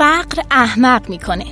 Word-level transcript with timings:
فقر 0.00 0.42
احمق 0.50 1.08
می‌کنه. 1.08 1.46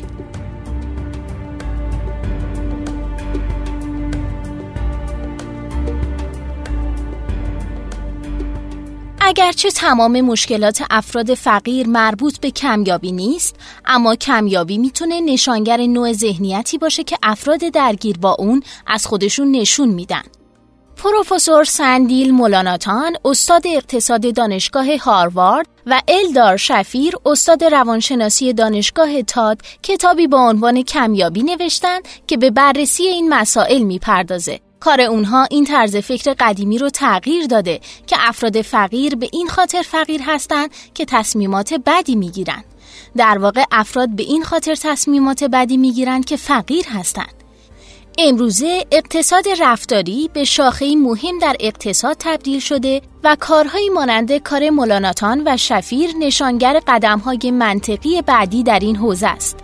اگرچه 9.20 9.70
تمام 9.70 10.20
مشکلات 10.20 10.82
افراد 10.90 11.34
فقیر 11.34 11.86
مربوط 11.86 12.38
به 12.38 12.50
کمیابی 12.50 13.12
نیست 13.12 13.56
اما 13.86 14.14
کمیابی 14.14 14.78
می‌تونه 14.78 15.20
نشانگر 15.20 15.86
نوع 15.86 16.12
ذهنیتی 16.12 16.78
باشه 16.78 17.04
که 17.04 17.18
افراد 17.22 17.60
درگیر 17.60 18.18
با 18.18 18.36
اون 18.38 18.62
از 18.86 19.06
خودشون 19.06 19.50
نشون 19.50 19.88
میدن. 19.88 20.22
پروفسور 20.98 21.64
سندیل 21.64 22.34
مولاناتان 22.34 23.16
استاد 23.24 23.62
اقتصاد 23.66 24.34
دانشگاه 24.34 24.96
هاروارد 24.96 25.66
و 25.86 26.02
الدار 26.08 26.56
شفیر 26.56 27.14
استاد 27.26 27.64
روانشناسی 27.64 28.52
دانشگاه 28.52 29.22
تاد 29.22 29.60
کتابی 29.82 30.26
با 30.26 30.38
عنوان 30.38 30.82
کمیابی 30.82 31.42
نوشتن 31.42 31.98
که 32.26 32.36
به 32.36 32.50
بررسی 32.50 33.02
این 33.02 33.28
مسائل 33.28 33.82
می‌پردازه 33.82 34.60
کار 34.80 35.00
اونها 35.00 35.46
این 35.50 35.64
طرز 35.64 35.96
فکر 35.96 36.34
قدیمی 36.38 36.78
رو 36.78 36.90
تغییر 36.90 37.46
داده 37.46 37.80
که 38.06 38.16
افراد 38.20 38.62
فقیر 38.62 39.16
به 39.16 39.28
این 39.32 39.48
خاطر 39.48 39.82
فقیر 39.82 40.20
هستند 40.26 40.70
که 40.94 41.04
تصمیمات 41.04 41.74
بدی 41.86 42.16
می‌گیرند. 42.16 42.64
در 43.16 43.38
واقع 43.38 43.64
افراد 43.72 44.08
به 44.08 44.22
این 44.22 44.44
خاطر 44.44 44.74
تصمیمات 44.74 45.44
بدی 45.44 45.76
می‌گیرند 45.76 46.24
که 46.24 46.36
فقیر 46.36 46.84
هستند. 46.88 47.37
امروزه 48.20 48.86
اقتصاد 48.92 49.44
رفتاری 49.60 50.30
به 50.32 50.44
شاخه 50.44 50.96
مهم 50.96 51.38
در 51.38 51.56
اقتصاد 51.60 52.16
تبدیل 52.18 52.60
شده 52.60 53.02
و 53.24 53.36
کارهایی 53.40 53.88
مانند 53.88 54.36
کار 54.36 54.70
مولاناتان 54.70 55.42
و 55.46 55.56
شفیر 55.56 56.10
نشانگر 56.18 56.80
قدمهای 56.86 57.50
منطقی 57.50 58.22
بعدی 58.22 58.62
در 58.62 58.78
این 58.78 58.96
حوزه 58.96 59.26
است. 59.26 59.58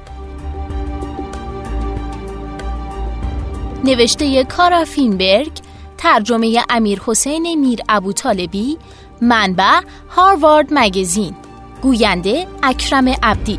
نوشته 3.84 4.44
کارا 4.44 4.84
فینبرگ 4.84 5.52
ترجمه 5.98 6.62
امیر 6.70 7.00
حسین 7.06 7.60
میر 7.60 7.80
ابو 7.88 8.12
طالبی 8.12 8.78
منبع 9.20 9.80
هاروارد 10.16 10.68
مگزین 10.70 11.34
گوینده 11.82 12.46
اکرم 12.62 13.08
عبدی 13.22 13.58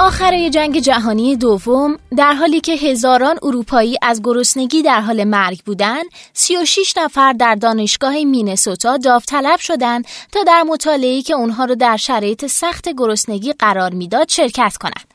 آخرای 0.00 0.50
جنگ 0.50 0.78
جهانی 0.78 1.36
دوم 1.36 1.98
در 2.16 2.32
حالی 2.32 2.60
که 2.60 2.72
هزاران 2.72 3.38
اروپایی 3.42 3.96
از 4.02 4.22
گرسنگی 4.22 4.82
در 4.82 5.00
حال 5.00 5.24
مرگ 5.24 5.64
بودند 5.64 6.04
36 6.32 6.96
نفر 6.96 7.32
در 7.32 7.54
دانشگاه 7.54 8.24
مینسوتا 8.24 8.96
داوطلب 8.96 9.58
شدند 9.58 10.06
تا 10.32 10.42
در 10.42 10.62
مطالعه‌ای 10.62 11.22
که 11.22 11.34
اونها 11.34 11.64
رو 11.64 11.74
در 11.74 11.96
شرایط 11.96 12.46
سخت 12.46 12.88
گرسنگی 12.88 13.52
قرار 13.52 13.94
می‌داد 13.94 14.28
شرکت 14.28 14.76
کنند 14.76 15.14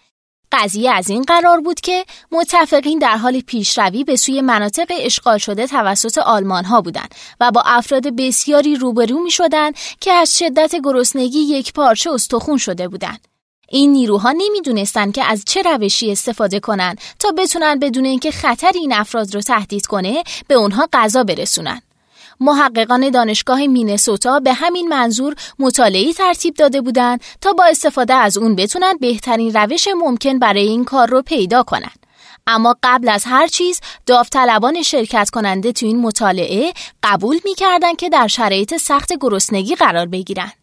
قضیه 0.52 0.92
از 0.92 1.09
این 1.09 1.22
قرار 1.22 1.62
بود 1.62 1.81
که 1.81 2.06
متفقین 2.31 3.00
در 3.00 3.18
حال 3.18 3.40
پیشروی 3.40 4.03
به 4.03 4.16
سوی 4.16 4.42
مناطق 4.42 4.92
اشغال 5.00 5.38
شده 5.38 5.68
توسط 5.68 6.18
آلمان 6.18 6.66
ها 6.66 6.81
بودند 6.81 7.16
و 7.40 7.52
با 7.52 7.64
افراد 7.66 8.16
بسیاری 8.16 8.75
روبرو 8.75 9.23
می 9.23 9.31
شدند 9.31 9.75
که 10.00 10.12
از 10.12 10.38
شدت 10.38 10.75
گرسنگی 10.84 11.40
یک 11.40 11.73
پارچه 11.73 12.12
استخون 12.12 12.58
شده 12.58 12.88
بودند. 12.88 13.33
این 13.74 13.92
نیروها 13.92 14.32
نمی‌دونستند 14.32 15.14
که 15.14 15.24
از 15.24 15.44
چه 15.46 15.62
روشی 15.62 16.12
استفاده 16.12 16.60
کنند 16.60 17.02
تا 17.20 17.32
بتونن 17.38 17.80
بدون 17.80 18.06
اینکه 18.06 18.32
خطر 18.32 18.72
این 18.76 18.94
افراد 18.94 19.36
رو 19.36 19.42
تهدید 19.42 19.86
کنه 19.86 20.24
به 20.48 20.56
اونها 20.56 20.90
غذا 20.94 21.24
برسونن. 21.24 21.82
محققان 22.40 23.10
دانشگاه 23.10 23.68
مینسوتا 23.68 24.40
به 24.40 24.54
همین 24.54 24.88
منظور 24.88 25.36
مطالعی 25.59 26.14
ترتیب 26.14 26.53
داده 26.53 26.81
بودند 26.81 27.22
تا 27.42 27.53
با 27.53 27.66
استفاده 27.66 28.14
از 28.14 28.38
اون 28.38 28.56
بتونن 28.56 28.97
بهترین 29.02 29.53
روش 29.53 29.88
ممکن 29.97 30.40
برای 30.40 30.68
این 30.68 30.86
کار 30.86 31.09
رو 31.09 31.22
پیدا 31.22 31.64
کنند. 31.64 32.06
اما 32.47 32.76
قبل 32.84 33.09
از 33.09 33.24
هر 33.26 33.47
چیز 33.47 33.81
داوطلبان 34.06 34.81
شرکت 34.81 35.30
کننده 35.30 35.72
تو 35.72 35.86
این 35.86 36.02
مطالعه 36.02 36.74
قبول 37.03 37.40
می‌کردند 37.46 37.97
که 37.97 38.09
در 38.09 38.28
شرایط 38.28 38.78
سخت 38.78 39.14
گرسنگی 39.22 39.76
قرار 39.76 40.06
بگیرند. 40.06 40.62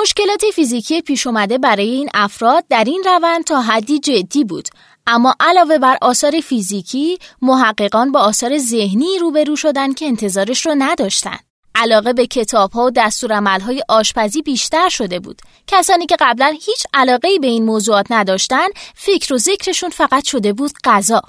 مشکلات 0.00 0.44
فیزیکی 0.54 1.02
پیش 1.02 1.26
اومده 1.26 1.58
برای 1.58 1.88
این 1.88 2.08
افراد 2.14 2.64
در 2.70 2.84
این 2.84 3.02
روند 3.06 3.44
تا 3.44 3.60
حدی 3.62 3.98
جدی 3.98 4.44
بود 4.44 4.68
اما 5.06 5.34
علاوه 5.40 5.78
بر 5.78 5.98
آثار 6.02 6.40
فیزیکی 6.40 7.18
محققان 7.42 8.12
با 8.12 8.20
آثار 8.20 8.58
ذهنی 8.58 9.18
روبرو 9.20 9.56
شدن 9.56 9.92
که 9.92 10.06
انتظارش 10.06 10.66
رو 10.66 10.74
نداشتن 10.78 11.38
علاقه 11.74 12.12
به 12.12 12.26
کتاب 12.26 12.72
ها 12.72 12.84
و 12.84 12.90
دستورالعمل 12.90 13.60
های 13.60 13.82
آشپزی 13.88 14.42
بیشتر 14.42 14.88
شده 14.88 15.20
بود. 15.20 15.42
کسانی 15.66 16.06
که 16.06 16.16
قبلا 16.20 16.46
هیچ 16.46 16.86
علاقه 16.94 17.38
به 17.38 17.46
این 17.46 17.64
موضوعات 17.64 18.06
نداشتن، 18.10 18.66
فکر 18.94 19.34
و 19.34 19.38
ذکرشون 19.38 19.90
فقط 19.90 20.24
شده 20.24 20.52
بود 20.52 20.72
غذا. 20.84 21.22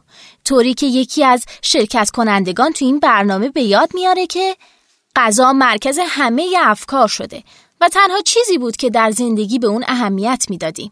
طوری 0.45 0.73
که 0.73 0.85
یکی 0.85 1.23
از 1.23 1.45
شرکت 1.61 2.09
کنندگان 2.09 2.73
تو 2.73 2.85
این 2.85 2.99
برنامه 2.99 3.49
به 3.49 3.61
یاد 3.61 3.89
میاره 3.93 4.27
که 4.27 4.55
غذا 5.15 5.53
مرکز 5.53 5.99
همه 6.07 6.55
افکار 6.59 7.07
شده 7.07 7.43
و 7.81 7.87
تنها 7.87 8.21
چیزی 8.25 8.57
بود 8.57 8.75
که 8.75 8.89
در 8.89 9.11
زندگی 9.11 9.59
به 9.59 9.67
اون 9.67 9.83
اهمیت 9.87 10.45
می‌دادیم. 10.49 10.91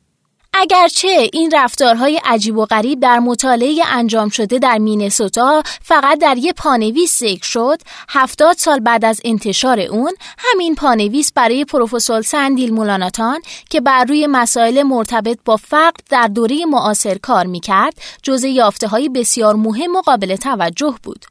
اگرچه 0.58 1.30
این 1.34 1.52
رفتارهای 1.54 2.22
عجیب 2.26 2.58
و 2.58 2.66
غریب 2.66 3.00
در 3.00 3.20
مطالعه 3.20 3.84
انجام 3.92 4.30
شده 4.30 4.60
در 4.60 4.78
مینسوتا 4.78 5.64
فقط 5.82 6.20
در 6.20 6.38
یک 6.38 6.54
پانویس 6.54 7.20
ذکر 7.20 7.44
شد، 7.46 7.82
هفتاد 8.10 8.58
سال 8.58 8.80
بعد 8.80 9.06
از 9.06 9.22
انتشار 9.26 9.80
اون 9.80 10.14
همین 10.38 10.76
پانویس 10.76 11.32
برای 11.34 11.66
پروفسور 11.66 12.22
سندیل 12.22 12.74
مولاناتان 12.74 13.42
که 13.70 13.82
بر 13.82 14.04
روی 14.04 14.28
مسائل 14.28 14.84
مرتبط 14.84 15.38
با 15.46 15.58
فقر 15.58 16.02
در 16.10 16.28
دوره 16.28 16.66
معاصر 16.66 17.18
کار 17.18 17.46
می‌کرد، 17.46 17.94
جز 18.24 18.44
یافته 18.44 18.88
های 18.88 19.10
بسیار 19.10 19.56
مهم 19.56 19.96
و 19.96 20.02
قابل 20.02 20.36
توجه 20.36 20.96
بود. 21.04 21.26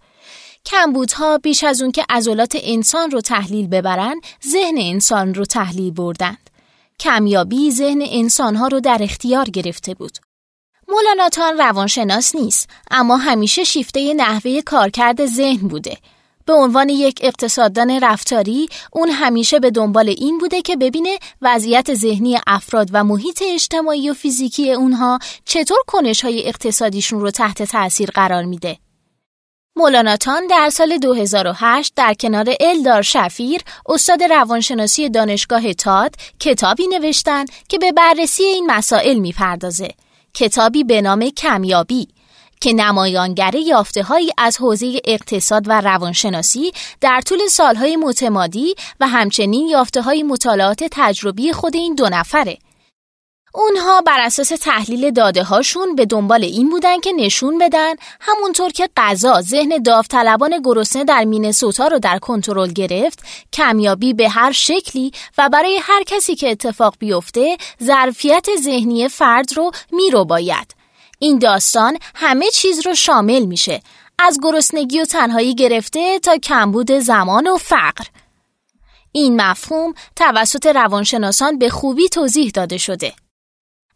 کمبودها 0.66 1.38
بیش 1.38 1.64
از 1.64 1.82
اون 1.82 1.92
که 1.92 2.04
عضلات 2.10 2.56
انسان 2.62 3.10
رو 3.10 3.20
تحلیل 3.20 3.66
ببرن 3.66 4.20
ذهن 4.50 4.78
انسان 4.78 5.34
رو 5.34 5.44
تحلیل 5.44 5.90
بردند. 5.90 6.50
کمیابی 7.00 7.70
ذهن 7.70 8.02
انسانها 8.06 8.68
رو 8.68 8.80
در 8.80 8.98
اختیار 9.00 9.44
گرفته 9.44 9.94
بود. 9.94 10.18
مولاناتان 10.88 11.58
روانشناس 11.58 12.34
نیست 12.34 12.70
اما 12.90 13.16
همیشه 13.16 13.64
شیفته 13.64 14.14
نحوه 14.14 14.60
کارکرد 14.60 15.26
ذهن 15.26 15.68
بوده. 15.68 15.98
به 16.46 16.52
عنوان 16.52 16.88
یک 16.88 17.20
اقتصاددان 17.22 18.00
رفتاری 18.00 18.68
اون 18.92 19.08
همیشه 19.10 19.60
به 19.60 19.70
دنبال 19.70 20.08
این 20.08 20.38
بوده 20.38 20.62
که 20.62 20.76
ببینه 20.76 21.18
وضعیت 21.42 21.94
ذهنی 21.94 22.38
افراد 22.46 22.88
و 22.92 23.04
محیط 23.04 23.42
اجتماعی 23.46 24.10
و 24.10 24.14
فیزیکی 24.14 24.72
اونها 24.72 25.18
چطور 25.44 25.78
کنش 25.86 26.24
های 26.24 26.48
اقتصادیشون 26.48 27.20
رو 27.20 27.30
تحت 27.30 27.62
تاثیر 27.62 28.10
قرار 28.10 28.44
میده. 28.44 28.78
مولاناتان 29.76 30.46
در 30.46 30.70
سال 30.72 30.98
2008 30.98 31.92
در 31.96 32.14
کنار 32.14 32.54
الدار 32.60 33.02
شفیر 33.02 33.60
استاد 33.86 34.22
روانشناسی 34.22 35.08
دانشگاه 35.08 35.72
تاد 35.72 36.14
کتابی 36.40 36.86
نوشتند 36.86 37.48
که 37.68 37.78
به 37.78 37.92
بررسی 37.92 38.42
این 38.42 38.66
مسائل 38.66 39.18
می‌پردازه. 39.18 39.88
کتابی 40.34 40.84
به 40.84 41.00
نام 41.02 41.30
کمیابی 41.30 42.08
که 42.60 42.72
نمایانگر 42.72 43.54
یافته 43.54 44.02
هایی 44.02 44.30
از 44.38 44.56
حوزه 44.58 45.00
اقتصاد 45.04 45.68
و 45.68 45.80
روانشناسی 45.80 46.72
در 47.00 47.20
طول 47.20 47.38
سالهای 47.50 47.96
متمادی 47.96 48.74
و 49.00 49.08
همچنین 49.08 49.68
یافته 49.68 50.02
های 50.02 50.22
مطالعات 50.22 50.84
تجربی 50.90 51.52
خود 51.52 51.76
این 51.76 51.94
دو 51.94 52.08
نفره. 52.08 52.58
اونها 53.56 54.00
بر 54.00 54.20
اساس 54.20 54.48
تحلیل 54.48 55.10
داده 55.10 55.42
هاشون 55.42 55.94
به 55.94 56.06
دنبال 56.06 56.44
این 56.44 56.70
بودن 56.70 57.00
که 57.00 57.12
نشون 57.12 57.58
بدن 57.58 57.94
همونطور 58.20 58.70
که 58.70 58.88
غذا 58.96 59.40
ذهن 59.40 59.82
داوطلبان 59.82 60.62
گرسنه 60.64 61.04
در 61.04 61.24
مینسوتا 61.24 61.88
رو 61.88 61.98
در 61.98 62.18
کنترل 62.18 62.72
گرفت 62.72 63.18
کمیابی 63.52 64.14
به 64.14 64.28
هر 64.28 64.52
شکلی 64.52 65.12
و 65.38 65.48
برای 65.48 65.80
هر 65.82 66.02
کسی 66.02 66.34
که 66.34 66.50
اتفاق 66.50 66.94
بیفته 66.98 67.56
ظرفیت 67.82 68.46
ذهنی 68.60 69.08
فرد 69.08 69.52
رو 69.56 69.70
میرو 69.92 70.24
باید 70.24 70.74
این 71.18 71.38
داستان 71.38 71.98
همه 72.14 72.50
چیز 72.50 72.86
رو 72.86 72.94
شامل 72.94 73.44
میشه 73.44 73.80
از 74.18 74.38
گرسنگی 74.42 75.00
و 75.00 75.04
تنهایی 75.04 75.54
گرفته 75.54 76.18
تا 76.18 76.36
کمبود 76.36 76.92
زمان 76.92 77.46
و 77.46 77.56
فقر. 77.56 78.04
این 79.12 79.42
مفهوم 79.42 79.94
توسط 80.16 80.66
روانشناسان 80.66 81.58
به 81.58 81.68
خوبی 81.68 82.08
توضیح 82.08 82.50
داده 82.54 82.78
شده. 82.78 83.12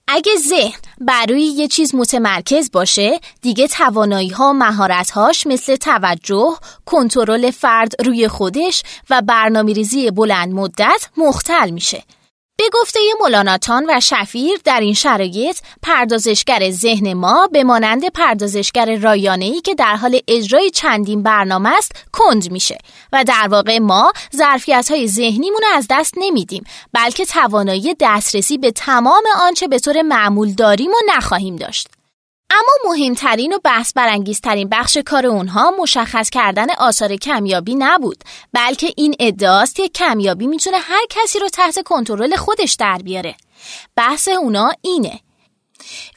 اگه 0.09 0.33
ذهن 0.49 0.79
بر 1.01 1.27
روی 1.27 1.43
یه 1.43 1.69
چیز 1.69 1.95
متمرکز 1.95 2.71
باشه 2.71 3.21
دیگه 3.43 3.69
توانایی 3.69 4.29
ها 4.29 4.53
مهارت 4.53 5.11
هاش 5.11 5.47
مثل 5.47 5.77
توجه، 5.77 6.57
کنترل 6.87 7.51
فرد 7.51 8.07
روی 8.07 8.29
خودش 8.29 8.83
و 9.11 9.23
برنامه 9.23 9.73
ریزی 9.73 10.11
بلند 10.11 10.53
مدت 10.53 11.09
مختل 11.17 11.71
میشه. 11.71 12.03
به 12.59 12.65
گفته 12.73 13.01
مولاناتان 13.21 13.87
و 13.89 14.01
شفیر 14.01 14.61
در 14.65 14.81
این 14.81 14.95
شرایط 14.95 15.59
پردازشگر 15.83 16.71
ذهن 16.71 17.13
ما 17.13 17.49
به 17.53 17.65
مانند 17.65 18.09
پردازشگر 18.09 18.97
رایانه‌ای 18.97 19.61
که 19.61 19.75
در 19.75 19.97
حال 19.97 20.21
اجرای 20.29 20.71
چندین 20.71 21.23
برنامه 21.23 21.77
است 21.77 21.93
کند 22.13 22.51
میشه 22.51 22.79
و 23.13 23.25
در 23.25 23.49
واقع 23.49 23.79
ما 23.79 24.13
ظرفیت 24.37 24.91
های 24.91 25.09
ذهنیمون 25.09 25.61
از 25.75 25.87
دست 25.91 26.15
نمیدیم 26.17 26.65
بلکه 26.93 27.25
توانایی 27.25 27.95
دسترسی 28.01 28.59
به 28.59 28.71
تمام 28.71 29.25
آنچه 29.41 29.69
به 29.69 29.79
طور 29.79 30.03
معمول 30.03 30.53
داریم 30.53 30.91
و 30.91 31.17
نخواهیم 31.17 31.57
داشت. 31.57 31.98
اما 32.51 32.93
مهمترین 32.93 33.53
و 33.53 33.59
بحث 33.65 33.93
برانگیزترین 33.93 34.69
بخش 34.69 34.97
کار 34.97 35.27
اونها 35.27 35.71
مشخص 35.71 36.31
کردن 36.31 36.71
آثار 36.79 37.17
کمیابی 37.17 37.75
نبود 37.75 38.25
بلکه 38.53 38.93
این 38.97 39.15
ادعاست 39.21 39.75
که 39.77 39.89
کمیابی 39.89 40.47
می‌تونه 40.47 40.79
هر 40.79 41.07
کسی 41.11 41.39
رو 41.39 41.49
تحت 41.49 41.83
کنترل 41.83 42.37
خودش 42.37 42.73
در 42.73 42.99
بیاره 42.99 43.35
بحث 43.97 44.29
اونا 44.29 44.71
اینه 44.83 45.21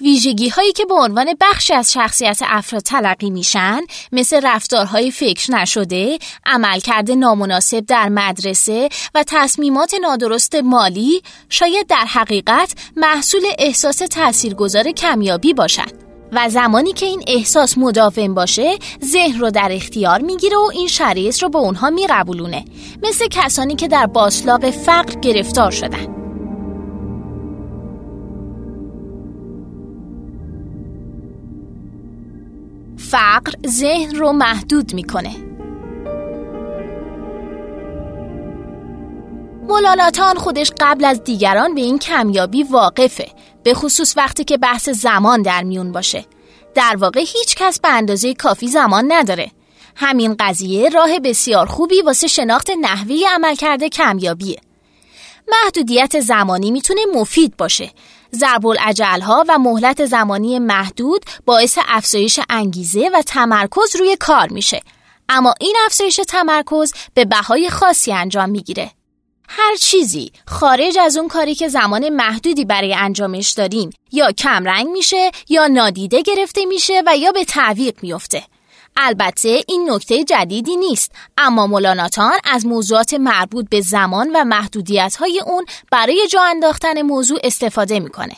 ویژگی 0.01 0.49
هایی 0.49 0.73
که 0.73 0.85
به 0.85 0.93
عنوان 0.93 1.35
بخشی 1.41 1.73
از 1.73 1.93
شخصیت 1.93 2.39
افراد 2.45 2.81
تلقی 2.81 3.29
میشن 3.29 3.79
مثل 4.11 4.41
رفتارهای 4.43 5.11
فکر 5.11 5.51
نشده، 5.51 6.19
عملکرد 6.45 7.11
نامناسب 7.11 7.79
در 7.79 8.09
مدرسه 8.09 8.89
و 9.15 9.23
تصمیمات 9.27 9.93
نادرست 10.01 10.55
مالی 10.55 11.21
شاید 11.49 11.87
در 11.87 12.05
حقیقت 12.05 12.73
محصول 12.95 13.41
احساس 13.59 13.97
تاثیرگذار 13.97 14.91
کمیابی 14.91 15.53
باشد. 15.53 16.10
و 16.31 16.49
زمانی 16.49 16.93
که 16.93 17.05
این 17.05 17.23
احساس 17.27 17.77
مداوم 17.77 18.33
باشه 18.33 18.77
ذهن 19.05 19.39
رو 19.39 19.51
در 19.51 19.69
اختیار 19.71 20.21
می‌گیره 20.21 20.57
و 20.57 20.69
این 20.73 20.87
شرایط 20.87 21.43
رو 21.43 21.49
به 21.49 21.57
اونها 21.57 21.89
میقبولونه 21.89 22.65
مثل 23.03 23.27
کسانی 23.31 23.75
که 23.75 23.87
در 23.87 24.05
باسلاق 24.05 24.69
فقر 24.69 25.19
گرفتار 25.19 25.71
شدن. 25.71 26.07
فقر 32.97 33.51
ذهن 33.67 34.15
رو 34.15 34.31
محدود 34.31 34.93
می‌کنه. 34.93 35.35
مولاناتان 39.67 40.35
خودش 40.35 40.71
قبل 40.79 41.05
از 41.05 41.23
دیگران 41.23 41.75
به 41.75 41.81
این 41.81 41.99
کمیابی 41.99 42.63
واقفه. 42.63 43.27
به 43.63 43.73
خصوص 43.73 44.17
وقتی 44.17 44.43
که 44.43 44.57
بحث 44.57 44.89
زمان 44.89 45.41
در 45.41 45.63
میون 45.63 45.91
باشه. 45.91 46.25
در 46.75 46.95
واقع 46.95 47.19
هیچ 47.19 47.55
کس 47.55 47.79
به 47.79 47.89
اندازه 47.89 48.33
کافی 48.33 48.67
زمان 48.67 49.11
نداره. 49.11 49.51
همین 49.95 50.35
قضیه 50.39 50.89
راه 50.89 51.19
بسیار 51.19 51.65
خوبی 51.65 52.01
واسه 52.01 52.27
شناخت 52.27 52.69
نحوه 52.81 53.15
عملکرد 53.29 53.83
کمیابیه. 53.83 54.61
محدودیت 55.47 56.19
زمانی 56.19 56.71
می‌تونه 56.71 57.01
مفید 57.15 57.57
باشه. 57.57 57.91
ضرب 58.35 58.65
ها 59.21 59.45
و 59.47 59.57
مهلت 59.57 60.05
زمانی 60.05 60.59
محدود 60.59 61.25
باعث 61.45 61.77
افزایش 61.87 62.39
انگیزه 62.49 63.09
و 63.13 63.21
تمرکز 63.21 63.95
روی 63.95 64.17
کار 64.19 64.49
میشه. 64.49 64.81
اما 65.29 65.53
این 65.59 65.75
افزایش 65.85 66.19
تمرکز 66.27 66.93
به 67.13 67.25
بهای 67.25 67.69
خاصی 67.69 68.11
انجام 68.13 68.49
می‌گیره. 68.49 68.91
هر 69.53 69.75
چیزی 69.75 70.31
خارج 70.47 70.97
از 70.97 71.17
اون 71.17 71.27
کاری 71.27 71.55
که 71.55 71.67
زمان 71.67 72.09
محدودی 72.09 72.65
برای 72.65 72.93
انجامش 72.93 73.51
داریم 73.51 73.89
یا 74.11 74.31
کمرنگ 74.31 74.87
میشه 74.87 75.31
یا 75.49 75.67
نادیده 75.67 76.21
گرفته 76.21 76.65
میشه 76.65 77.03
و 77.05 77.17
یا 77.17 77.31
به 77.31 77.43
تعویق 77.43 77.95
میفته. 78.01 78.43
البته 78.97 79.63
این 79.67 79.91
نکته 79.91 80.23
جدیدی 80.23 80.75
نیست 80.75 81.11
اما 81.37 81.67
مولاناتان 81.67 82.39
از 82.43 82.65
موضوعات 82.65 83.13
مربوط 83.13 83.69
به 83.69 83.81
زمان 83.81 84.31
و 84.33 84.43
محدودیت 84.43 85.15
های 85.19 85.41
اون 85.45 85.65
برای 85.91 86.27
جا 86.31 86.41
انداختن 86.41 87.01
موضوع 87.01 87.39
استفاده 87.43 87.99
می‌کنه. 87.99 88.35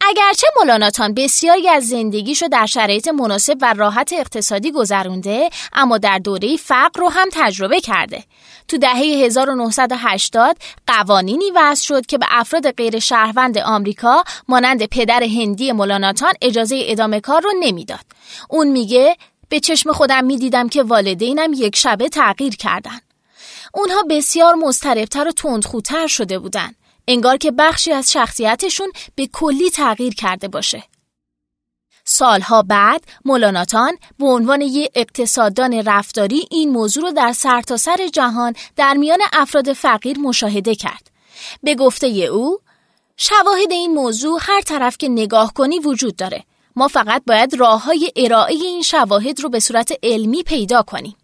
اگرچه 0.00 0.46
مولاناتان 0.58 1.14
بسیاری 1.14 1.68
از 1.68 1.88
زندگیشو 1.88 2.48
در 2.48 2.66
شرایط 2.66 3.08
مناسب 3.08 3.56
و 3.60 3.74
راحت 3.76 4.12
اقتصادی 4.12 4.72
گذرونده 4.72 5.50
اما 5.72 5.98
در 5.98 6.18
دوره 6.18 6.56
فقر 6.56 7.00
رو 7.00 7.08
هم 7.08 7.28
تجربه 7.32 7.80
کرده. 7.80 8.24
تو 8.68 8.78
دهه 8.78 8.96
1980 8.96 10.56
قوانینی 10.86 11.50
وضع 11.54 11.84
شد 11.84 12.06
که 12.06 12.18
به 12.18 12.26
افراد 12.30 12.70
غیر 12.70 12.98
شهروند 12.98 13.58
آمریکا 13.58 14.24
مانند 14.48 14.84
پدر 14.84 15.22
هندی 15.22 15.72
مولاناتان 15.72 16.32
اجازه 16.42 16.82
ادامه 16.84 17.20
کار 17.20 17.42
رو 17.42 17.52
نمی‌داد. 17.60 18.04
اون 18.48 18.68
میگه 18.68 19.16
به 19.48 19.60
چشم 19.60 19.92
خودم 19.92 20.24
می‌دیدم 20.24 20.68
که 20.68 20.82
والدینم 20.82 21.52
یک 21.52 21.76
شبه 21.76 22.08
تغییر 22.08 22.56
کردن. 22.56 23.00
اونها 23.74 24.02
بسیار 24.10 24.54
مضطربتر 24.54 25.28
و 25.28 25.32
تندخوتر 25.32 26.06
شده 26.06 26.38
بودن. 26.38 26.74
انگار 27.12 27.36
که 27.36 27.50
بخشی 27.50 27.92
از 27.92 28.12
شخصیتشون 28.12 28.92
به 29.14 29.26
کلی 29.26 29.70
تغییر 29.70 30.14
کرده 30.14 30.48
باشه. 30.48 30.84
سالها 32.04 32.62
بعد 32.62 33.04
مولاناتان 33.24 33.96
به 34.18 34.26
عنوان 34.26 34.60
یک 34.60 34.90
اقتصاددان 34.94 35.74
رفتاری 35.74 36.46
این 36.50 36.70
موضوع 36.70 37.02
رو 37.02 37.12
در 37.12 37.32
سرتاسر 37.32 37.96
سر 37.96 38.08
جهان 38.08 38.54
در 38.76 38.94
میان 38.94 39.18
افراد 39.32 39.72
فقیر 39.72 40.18
مشاهده 40.18 40.74
کرد. 40.74 41.10
به 41.62 41.74
گفته 41.74 42.06
او 42.06 42.58
شواهد 43.16 43.70
این 43.72 43.94
موضوع 43.94 44.38
هر 44.42 44.60
طرف 44.60 44.98
که 44.98 45.08
نگاه 45.08 45.52
کنی 45.54 45.78
وجود 45.78 46.16
داره. 46.16 46.44
ما 46.76 46.88
فقط 46.88 47.22
باید 47.26 47.54
راه 47.54 47.84
های 47.84 48.12
ارائه 48.16 48.54
این 48.54 48.82
شواهد 48.82 49.40
رو 49.40 49.48
به 49.48 49.60
صورت 49.60 49.92
علمی 50.02 50.42
پیدا 50.42 50.82
کنیم. 50.82 51.16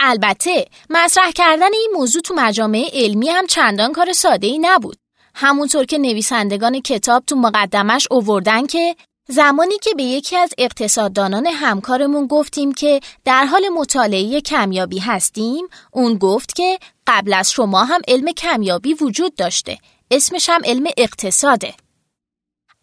البته 0.00 0.66
مطرح 0.90 1.30
کردن 1.30 1.72
این 1.72 1.90
موضوع 1.94 2.22
تو 2.22 2.34
مجامع 2.34 2.90
علمی 2.92 3.28
هم 3.28 3.46
چندان 3.46 3.92
کار 3.92 4.12
ساده 4.12 4.46
ای 4.46 4.58
نبود. 4.58 4.96
همونطور 5.34 5.84
که 5.84 5.98
نویسندگان 5.98 6.80
کتاب 6.80 7.24
تو 7.24 7.36
مقدمش 7.36 8.08
اووردن 8.10 8.66
که 8.66 8.96
زمانی 9.28 9.78
که 9.78 9.94
به 9.94 10.02
یکی 10.02 10.36
از 10.36 10.54
اقتصاددانان 10.58 11.46
همکارمون 11.46 12.26
گفتیم 12.26 12.72
که 12.72 13.00
در 13.24 13.44
حال 13.44 13.68
مطالعه 13.68 14.40
کمیابی 14.40 14.98
هستیم 14.98 15.68
اون 15.92 16.18
گفت 16.18 16.54
که 16.54 16.78
قبل 17.06 17.32
از 17.34 17.52
شما 17.52 17.84
هم 17.84 18.00
علم 18.08 18.32
کمیابی 18.32 18.94
وجود 18.94 19.34
داشته. 19.34 19.78
اسمش 20.10 20.48
هم 20.48 20.60
علم 20.64 20.84
اقتصاده. 20.96 21.74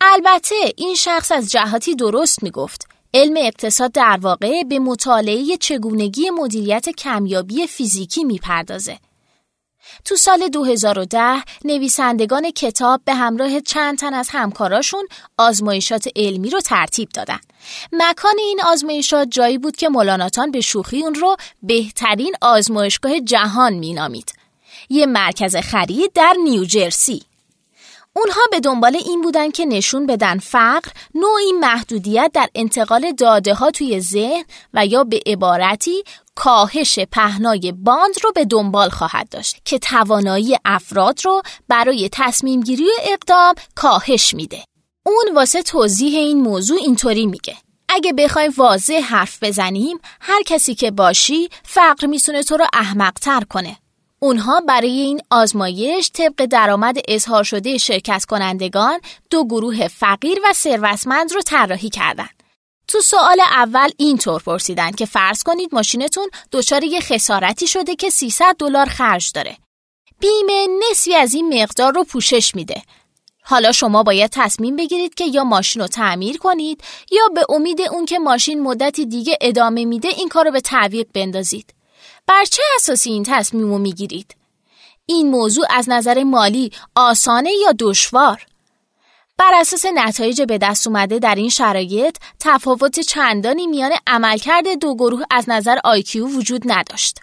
البته 0.02 0.56
این 0.78 0.96
شخص 0.96 1.32
از 1.32 1.52
جهاتی 1.52 1.96
درست 1.96 2.44
می 2.44 2.52
گفت 2.52 2.95
علم 3.16 3.34
اقتصاد 3.38 3.92
در 3.92 4.18
واقع 4.22 4.64
به 4.64 4.80
مطالعه 4.80 5.58
چگونگی 5.58 6.30
مدیریت 6.30 6.90
کمیابی 6.90 7.68
فیزیکی 7.68 8.24
می‌پردازه. 8.24 9.00
تو 10.06 10.16
سال 10.16 10.48
2010 10.48 11.44
نویسندگان 11.66 12.52
کتاب 12.52 13.02
به 13.06 13.14
همراه 13.14 13.60
چند 13.60 13.98
تن 13.98 14.14
از 14.14 14.30
همکاراشون 14.32 15.08
آزمایشات 15.38 16.08
علمی 16.16 16.50
رو 16.50 16.62
ترتیب 16.62 17.10
دادن. 17.10 17.40
مکان 17.92 18.36
این 18.38 18.62
آزمایشات 18.66 19.28
جایی 19.32 19.58
بود 19.58 19.76
که 19.76 19.90
مولاناتان 19.90 20.52
به 20.52 20.62
شوخی 20.62 21.04
اون 21.04 21.16
رو 21.16 21.36
بهترین 21.64 22.36
آزمایشگاه 22.42 23.20
جهان 23.20 23.74
مینامید. 23.74 24.34
یه 24.90 25.06
مرکز 25.06 25.56
خرید 25.56 26.12
در 26.14 26.36
نیوجرسی. 26.44 27.24
اونها 28.16 28.42
به 28.52 28.60
دنبال 28.60 28.96
این 28.96 29.22
بودن 29.22 29.52
که 29.52 29.66
نشون 29.66 30.06
بدن 30.06 30.40
فقر 30.40 30.92
نوعی 31.16 31.52
محدودیت 31.52 32.32
در 32.34 32.50
انتقال 32.56 33.12
داده 33.12 33.54
ها 33.54 33.72
توی 33.72 34.00
ذهن 34.00 34.44
و 34.74 34.86
یا 34.86 35.04
به 35.04 35.20
عبارتی 35.26 36.04
کاهش 36.36 37.00
پهنای 37.00 37.74
باند 37.78 38.16
رو 38.24 38.32
به 38.32 38.46
دنبال 38.46 38.90
خواهد 38.90 39.30
داشت 39.30 39.62
که 39.66 39.80
توانایی 39.80 40.58
افراد 40.66 41.26
رو 41.26 41.42
برای 41.68 42.10
تصمیم 42.12 42.62
گیری 42.62 42.84
و 42.84 43.12
اقدام 43.12 43.54
کاهش 43.76 44.34
میده. 44.34 44.64
اون 45.06 45.36
واسه 45.36 45.64
توضیح 45.64 46.20
این 46.20 46.42
موضوع 46.42 46.78
اینطوری 46.78 47.26
میگه. 47.26 47.58
اگه 47.90 48.14
بخوایم 48.14 48.54
واضح 48.58 49.00
حرف 49.00 49.44
بزنیم 49.44 49.98
هر 50.22 50.42
کسی 50.46 50.76
که 50.76 50.92
باشی 50.92 51.50
فقر 51.64 52.08
می‌تونه 52.08 52.44
تو 52.44 52.58
رو 52.58 52.66
احمقتر 52.74 53.42
کنه. 53.50 53.78
اونها 54.20 54.62
برای 54.62 55.00
این 55.00 55.22
آزمایش 55.30 56.12
طبق 56.14 56.46
درآمد 56.46 56.98
اظهار 57.08 57.44
شده 57.44 57.78
شرکت 57.78 58.26
کنندگان 58.26 59.00
دو 59.30 59.46
گروه 59.46 59.88
فقیر 59.88 60.40
و 60.44 60.54
ثروتمند 60.54 61.34
رو 61.34 61.42
طراحی 61.42 61.90
کردند. 61.90 62.44
تو 62.88 63.02
سوال 63.02 63.40
اول 63.52 63.90
اینطور 63.98 64.42
پرسیدن 64.42 64.92
که 64.92 65.06
فرض 65.06 65.44
کنید 65.44 65.76
ماشینتون 65.76 66.30
دچار 66.52 66.84
یه 66.84 67.00
خسارتی 67.00 67.68
شده 67.68 67.96
که 67.96 68.10
300 68.10 68.56
دلار 68.60 68.86
خرج 68.86 69.32
داره. 69.34 69.58
بیمه 70.20 70.68
نصفی 70.92 71.16
از 71.16 71.34
این 71.34 71.62
مقدار 71.62 71.94
رو 71.94 72.04
پوشش 72.04 72.56
میده. 72.56 72.82
حالا 73.44 73.72
شما 73.72 74.04
باید 74.04 74.32
تصمیم 74.34 74.76
بگیرید 74.76 75.14
که 75.14 75.26
یا 75.26 75.44
ماشین 75.44 75.82
رو 75.82 75.88
تعمیر 75.88 76.38
کنید 76.38 76.84
یا 77.12 77.28
به 77.36 77.46
امید 77.50 77.82
اون 77.82 78.06
که 78.06 78.20
ماشین 78.20 78.64
مدتی 78.64 79.06
دیگه 79.06 79.38
ادامه 79.42 79.86
میده 79.86 80.08
این 80.08 80.30
کار 80.30 80.46
رو 80.46 80.52
به 80.52 80.62
تعویق 80.62 81.08
بندازید. 81.14 81.74
بر 82.28 82.46
چه 82.46 82.64
اساسی 82.76 83.12
این 83.12 83.24
تصمیم 83.24 83.72
رو 83.72 83.78
می‌گیرید؟ 83.78 84.36
این 85.06 85.30
موضوع 85.30 85.66
از 85.70 85.90
نظر 85.90 86.24
مالی 86.24 86.72
آسانه 86.96 87.52
یا 87.52 87.74
دشوار؟ 87.80 88.46
بر 89.38 89.52
اساس 89.54 89.86
نتایج 89.86 90.42
به 90.42 90.58
دست 90.58 90.88
اومده 90.88 91.20
در 91.20 91.36
این 91.36 91.50
شرایط 91.50 92.18
تفاوت 92.40 93.00
چندانی 93.00 93.68
میان 93.68 93.92
عملکرد 94.08 94.80
دو 94.82 94.96
گروه 94.96 95.22
از 95.32 95.50
نظر 95.50 95.78
آیکیو 95.84 96.28
وجود 96.28 96.62
نداشت. 96.66 97.20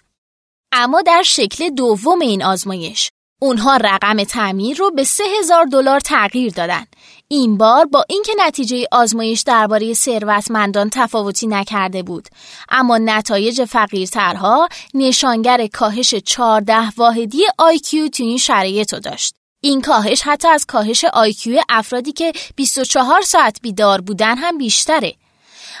اما 0.71 1.01
در 1.01 1.21
شکل 1.25 1.69
دوم 1.69 2.19
این 2.19 2.43
آزمایش 2.43 3.11
اونها 3.43 3.77
رقم 3.77 4.23
تعمیر 4.23 4.77
رو 4.77 4.91
به 4.91 5.03
سه 5.03 5.23
هزار 5.39 5.65
دلار 5.65 5.99
تغییر 5.99 6.53
دادن. 6.53 6.85
این 7.27 7.57
بار 7.57 7.85
با 7.85 8.05
اینکه 8.09 8.31
نتیجه 8.37 8.85
آزمایش 8.91 9.41
درباره 9.41 9.93
ثروتمندان 9.93 10.89
تفاوتی 10.89 11.47
نکرده 11.47 12.03
بود. 12.03 12.27
اما 12.69 12.97
نتایج 12.97 13.65
فقیرترها 13.65 14.67
نشانگر 14.93 15.67
کاهش 15.67 16.13
14 16.15 16.89
واحدی 16.97 17.43
IQ 17.57 18.07
تو 18.07 18.23
این 18.23 18.37
شرایط 18.37 18.95
داشت. 18.95 19.35
این 19.61 19.81
کاهش 19.81 20.21
حتی 20.21 20.47
از 20.47 20.65
کاهش 20.65 21.05
IQ 21.05 21.61
افرادی 21.69 22.11
که 22.11 22.33
24 22.55 23.21
ساعت 23.21 23.61
بیدار 23.61 24.01
بودن 24.01 24.37
هم 24.37 24.57
بیشتره. 24.57 25.13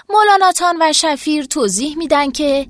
مولایناتان 0.09 0.77
و 0.81 0.93
شفیر 0.93 1.45
توضیح 1.45 1.97
میدن 1.97 2.31
که 2.31 2.67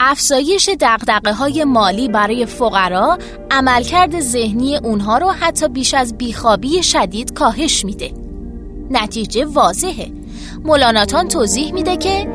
افزایش 0.00 0.68
دغدغه 0.80 1.32
های 1.32 1.64
مالی 1.64 2.08
برای 2.08 2.46
فقرا 2.46 3.18
عملکرد 3.50 4.20
ذهنی 4.20 4.76
اونها 4.76 5.18
رو 5.18 5.30
حتی 5.30 5.68
بیش 5.68 5.94
از 5.94 6.18
بیخوابی 6.18 6.82
شدید 6.82 7.32
کاهش 7.32 7.84
میده. 7.84 8.12
نتیجه 8.90 9.44
واضحه. 9.44 10.12
مولاناتان 10.64 11.28
توضیح 11.28 11.72
میده 11.72 11.96
که 11.96 12.28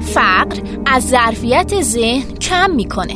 فقر 0.00 0.60
از 0.86 1.08
ظرفیت 1.08 1.82
ذهن 1.82 2.34
کم 2.34 2.70
می‌کنه. 2.70 3.14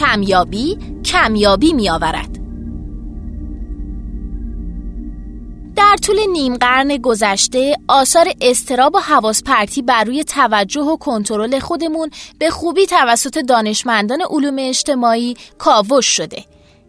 کمیابی 0.00 0.78
کمیابی 1.04 1.72
میآورد. 1.72 2.37
در 5.78 5.96
طول 5.96 6.16
نیم 6.32 6.56
قرن 6.56 6.96
گذشته 6.96 7.76
آثار 7.88 8.28
استراب 8.40 8.94
و 8.94 8.98
حواس 8.98 9.42
پرتی 9.42 9.82
بر 9.82 10.04
روی 10.04 10.24
توجه 10.24 10.80
و 10.80 10.96
کنترل 10.96 11.58
خودمون 11.58 12.10
به 12.38 12.50
خوبی 12.50 12.86
توسط 12.86 13.38
دانشمندان 13.38 14.20
علوم 14.30 14.56
اجتماعی 14.58 15.36
کاوش 15.58 16.06
شده. 16.06 16.44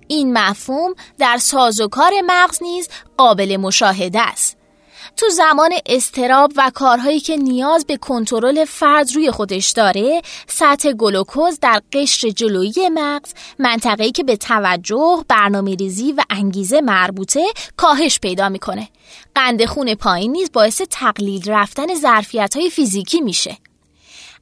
این 0.07 0.33
مفهوم 0.37 0.93
در 1.19 1.37
سازوکار 1.37 2.11
مغز 2.25 2.63
نیز 2.63 2.89
قابل 3.17 3.57
مشاهده 3.57 4.21
است. 4.21 4.58
تو 5.17 5.29
زمان 5.29 5.71
استراب 5.85 6.51
و 6.55 6.71
کارهایی 6.73 7.19
که 7.19 7.37
نیاز 7.37 7.85
به 7.85 7.97
کنترل 7.97 8.65
فرد 8.65 9.15
روی 9.15 9.31
خودش 9.31 9.71
داره 9.71 10.21
سطح 10.47 10.91
گلوکوز 10.91 11.59
در 11.59 11.81
قشر 11.93 12.29
جلویی 12.29 12.89
مغز 12.89 13.33
منطقه‌ای 13.59 14.11
که 14.11 14.23
به 14.23 14.35
توجه 14.35 15.25
برنامه 15.27 15.75
ریزی 15.75 16.11
و 16.11 16.21
انگیزه 16.29 16.81
مربوطه 16.81 17.43
کاهش 17.77 18.19
پیدا 18.19 18.49
می‌کنه. 18.49 18.89
قند 19.35 19.65
خون 19.65 19.95
پایین 19.95 20.31
نیز 20.31 20.51
باعث 20.51 20.81
تقلیل 20.89 21.51
رفتن 21.51 21.95
ظرفیت 21.95 22.57
های 22.57 22.69
فیزیکی 22.69 23.21
میشه. 23.21 23.57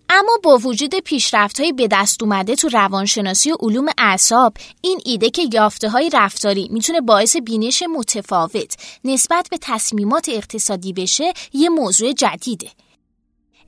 اما 0.09 0.39
با 0.43 0.57
وجود 0.57 0.95
پیشرفت 0.95 1.59
های 1.59 1.71
به 1.71 1.87
دست 1.91 2.23
اومده 2.23 2.55
تو 2.55 2.69
روانشناسی 2.69 3.51
و 3.51 3.55
علوم 3.59 3.85
اعصاب 3.97 4.53
این 4.81 4.99
ایده 5.05 5.29
که 5.29 5.41
یافته 5.53 5.89
های 5.89 6.09
رفتاری 6.13 6.67
می‌تونه 6.71 7.01
باعث 7.01 7.35
بینش 7.37 7.83
متفاوت 7.95 8.75
نسبت 9.03 9.47
به 9.51 9.57
تصمیمات 9.61 10.29
اقتصادی 10.29 10.93
بشه 10.93 11.33
یه 11.53 11.69
موضوع 11.69 12.11
جدیده. 12.11 12.69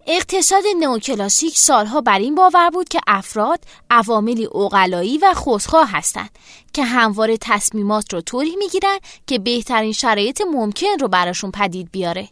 اقتصاد 0.07 0.63
نوکلاسیک 0.79 1.57
سالها 1.57 2.01
بر 2.01 2.19
این 2.19 2.35
باور 2.35 2.69
بود 2.69 2.89
که 2.89 2.99
افراد 3.07 3.59
عواملی 3.89 4.45
اوغلایی 4.45 5.17
و 5.17 5.33
خودخواه 5.33 5.91
هستند 5.91 6.29
که 6.73 6.83
همواره 6.83 7.37
تصمیمات 7.41 8.13
رو 8.13 8.21
طوری 8.21 8.55
می‌گیرن 8.55 8.97
که 9.27 9.39
بهترین 9.39 9.91
شرایط 9.91 10.41
ممکن 10.53 10.99
رو 10.99 11.07
براشون 11.07 11.51
پدید 11.51 11.91
بیاره. 11.91 12.29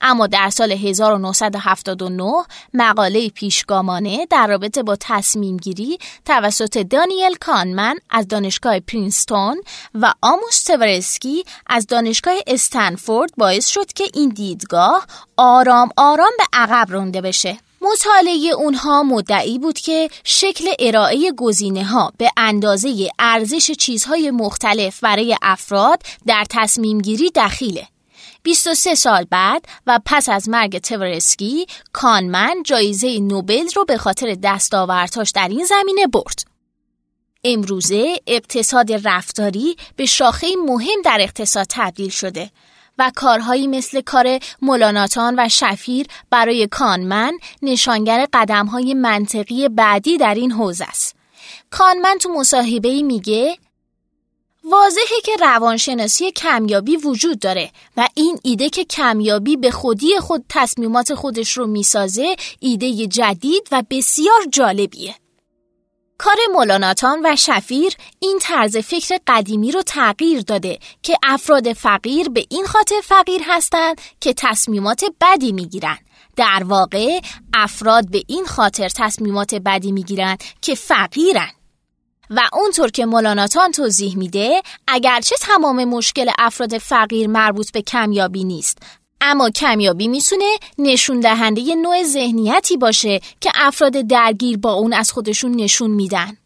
اما 0.00 0.26
در 0.26 0.50
سال 0.50 0.72
1979 0.72 2.32
مقاله 2.74 3.28
پیشگامانه 3.28 4.26
در 4.30 4.46
رابطه 4.46 4.82
با 4.82 4.96
تصمیم 5.00 5.56
گیری 5.56 5.98
توسط 6.24 6.78
دانیل 6.78 7.34
کانمن 7.40 7.94
از 8.10 8.28
دانشگاه 8.28 8.80
پرینستون 8.80 9.62
و 9.94 10.12
آموس 10.22 10.64
تورسکی 10.64 11.44
از 11.66 11.86
دانشگاه 11.86 12.34
استنفورد 12.46 13.30
باعث 13.36 13.66
شد 13.68 13.92
که 13.92 14.04
این 14.14 14.28
دیدگاه 14.28 15.06
آرام 15.36 15.88
آرام 15.96 16.32
به 16.38 16.44
عقب 16.52 16.92
رونده 16.92 17.20
بشه. 17.20 17.58
مطالعه 17.80 18.54
اونها 18.56 19.02
مدعی 19.02 19.58
بود 19.58 19.78
که 19.78 20.08
شکل 20.24 20.64
ارائه 20.78 21.32
گزینه 21.32 21.84
ها 21.84 22.12
به 22.18 22.30
اندازه 22.36 23.08
ارزش 23.18 23.70
چیزهای 23.70 24.30
مختلف 24.30 25.00
برای 25.00 25.36
افراد 25.42 26.02
در 26.26 26.44
تصمیم 26.50 26.98
گیری 27.00 27.30
دخیله. 27.34 27.88
23 28.46 28.94
سال 28.94 29.26
بعد 29.30 29.64
و 29.86 30.00
پس 30.06 30.28
از 30.28 30.48
مرگ 30.48 30.78
تورسکی 30.78 31.66
کانمن 31.92 32.62
جایزه 32.64 33.18
نوبل 33.18 33.68
رو 33.76 33.84
به 33.84 33.96
خاطر 33.98 34.36
دستاوردهاش 34.42 35.30
در 35.30 35.48
این 35.48 35.64
زمینه 35.64 36.06
برد. 36.06 36.44
امروزه 37.44 38.16
اقتصاد 38.26 39.08
رفتاری 39.08 39.76
به 39.96 40.06
شاخه 40.06 40.46
مهم 40.66 41.02
در 41.04 41.18
اقتصاد 41.20 41.66
تبدیل 41.70 42.08
شده 42.08 42.50
و 42.98 43.12
کارهایی 43.16 43.66
مثل 43.66 44.00
کار 44.00 44.38
مولاناتان 44.62 45.34
و 45.38 45.48
شفیر 45.48 46.06
برای 46.30 46.66
کانمن 46.66 47.32
نشانگر 47.62 48.26
قدمهای 48.32 48.94
منطقی 48.94 49.68
بعدی 49.68 50.18
در 50.18 50.34
این 50.34 50.52
حوزه 50.52 50.84
است. 50.84 51.16
کانمن 51.70 52.18
تو 52.18 52.28
مصاحبه 52.28 53.02
میگه 53.02 53.58
واضحه 54.70 55.20
که 55.24 55.32
روانشناسی 55.40 56.30
کمیابی 56.30 56.96
وجود 56.96 57.38
داره 57.38 57.70
و 57.96 58.08
این 58.14 58.38
ایده 58.42 58.68
که 58.68 58.84
کمیابی 58.84 59.56
به 59.56 59.70
خودی 59.70 60.18
خود 60.20 60.44
تصمیمات 60.48 61.14
خودش 61.14 61.52
رو 61.52 61.66
می‌سازه 61.66 62.36
ایده 62.60 63.06
جدید 63.06 63.68
و 63.72 63.82
بسیار 63.90 64.40
جالبیه. 64.52 65.14
کار 66.18 66.36
مولاناتان 66.52 67.20
و 67.24 67.36
شفیر 67.36 67.92
این 68.18 68.38
طرز 68.40 68.76
فکر 68.76 69.18
قدیمی 69.26 69.72
رو 69.72 69.82
تغییر 69.82 70.40
داده 70.40 70.78
که 71.02 71.16
افراد 71.22 71.72
فقیر 71.72 72.28
به 72.28 72.46
این 72.48 72.66
خاطر 72.66 73.00
فقیر 73.04 73.40
هستند 73.44 74.00
که 74.20 74.34
تصمیمات 74.36 75.04
بدی 75.20 75.52
می‌گیرن. 75.52 75.98
در 76.36 76.62
واقع 76.64 77.20
افراد 77.54 78.10
به 78.10 78.22
این 78.26 78.46
خاطر 78.46 78.88
تصمیمات 78.88 79.54
بدی 79.54 79.92
می‌گیرن 79.92 80.36
که 80.62 80.74
فقیرن. 80.74 81.55
و 82.30 82.40
اونطور 82.52 82.90
که 82.90 83.06
مولاناتان 83.06 83.72
توضیح 83.72 84.16
میده 84.16 84.62
اگرچه 84.88 85.36
تمام 85.40 85.84
مشکل 85.84 86.30
افراد 86.38 86.78
فقیر 86.78 87.26
مربوط 87.26 87.72
به 87.72 87.82
کمیابی 87.82 88.44
نیست 88.44 88.78
اما 89.20 89.50
کمیابی 89.50 90.08
می‌تونه 90.08 90.56
نشون 90.78 91.20
دهنده 91.20 91.74
نوع 91.74 92.02
ذهنیتی 92.02 92.76
باشه 92.76 93.20
که 93.40 93.50
افراد 93.54 93.92
درگیر 93.92 94.58
با 94.58 94.72
اون 94.72 94.92
از 94.92 95.12
خودشون 95.12 95.56
نشون 95.56 95.90
میدن. 95.90 96.36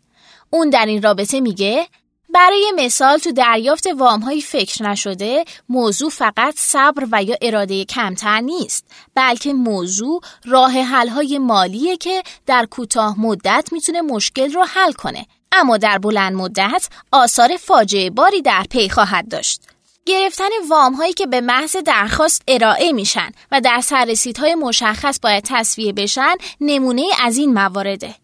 اون 0.51 0.71
در 0.71 0.87
این 0.87 1.03
رابطه 1.03 1.41
میگه 1.41 1.87
برای 2.35 2.73
مثال 2.77 3.19
تو 3.19 3.33
دریافت 3.33 3.87
وام 3.99 4.21
های 4.21 4.41
فکر 4.41 4.83
نشده 4.83 5.45
موضوع 5.69 6.11
فقط 6.11 6.55
صبر 6.57 7.07
و 7.13 7.23
یا 7.23 7.37
اراده 7.43 7.85
کمتر 7.85 8.41
نیست 8.41 8.87
بلکه 9.15 9.53
موضوع 9.53 10.21
راه 10.45 10.73
حل 10.73 11.09
های 11.09 11.39
مالیه 11.39 11.97
که 11.97 12.23
در 12.47 12.67
کوتاه 12.67 13.21
مدت 13.21 13.69
می‌تونه 13.73 14.01
مشکل 14.01 14.53
رو 14.53 14.65
حل 14.65 14.93
کنه. 14.93 15.27
اما 15.53 15.77
در 15.77 15.99
بلند 15.99 16.33
مدت 16.33 16.89
آثار 17.13 17.57
فاجعه 17.57 18.11
باری 18.11 18.43
در 18.43 18.65
پی 18.71 18.89
خواهد 18.89 19.29
داشت. 19.29 19.63
گرفتن 20.07 20.49
وام 20.69 20.95
هایی 20.95 21.13
که 21.13 21.27
به 21.27 21.41
محض 21.41 21.77
درخواست 21.77 22.43
ارائه 22.49 22.93
میشن 22.93 23.31
و 23.53 23.61
در 23.61 23.81
سررسیدهای 23.81 24.55
مشخص 24.55 25.21
باید 25.23 25.45
تصویه 25.47 25.93
بشن 25.93 26.35
نمونه 26.61 27.07
از 27.25 27.37
این 27.37 27.53
موارده. 27.53 28.15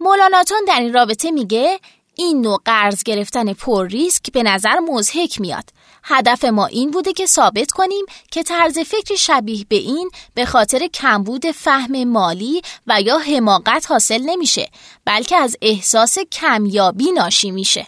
مولاناتان 0.00 0.64
در 0.68 0.80
این 0.80 0.92
رابطه 0.92 1.30
میگه 1.30 1.80
این 2.14 2.40
نوع 2.40 2.58
قرض 2.64 3.02
گرفتن 3.02 3.52
پر 3.52 3.86
ریسک 3.86 4.32
به 4.32 4.42
نظر 4.42 4.78
مزهک 4.78 5.40
میاد 5.40 5.64
هدف 6.08 6.44
ما 6.44 6.66
این 6.66 6.90
بوده 6.90 7.12
که 7.12 7.26
ثابت 7.26 7.70
کنیم 7.70 8.06
که 8.30 8.42
طرز 8.42 8.78
فکر 8.78 9.14
شبیه 9.14 9.64
به 9.68 9.76
این 9.76 10.10
به 10.34 10.44
خاطر 10.44 10.86
کمبود 10.86 11.50
فهم 11.50 12.04
مالی 12.04 12.62
و 12.86 13.02
یا 13.02 13.18
حماقت 13.18 13.90
حاصل 13.90 14.22
نمیشه 14.22 14.68
بلکه 15.04 15.36
از 15.36 15.56
احساس 15.62 16.18
کمیابی 16.18 17.12
ناشی 17.12 17.50
میشه. 17.50 17.86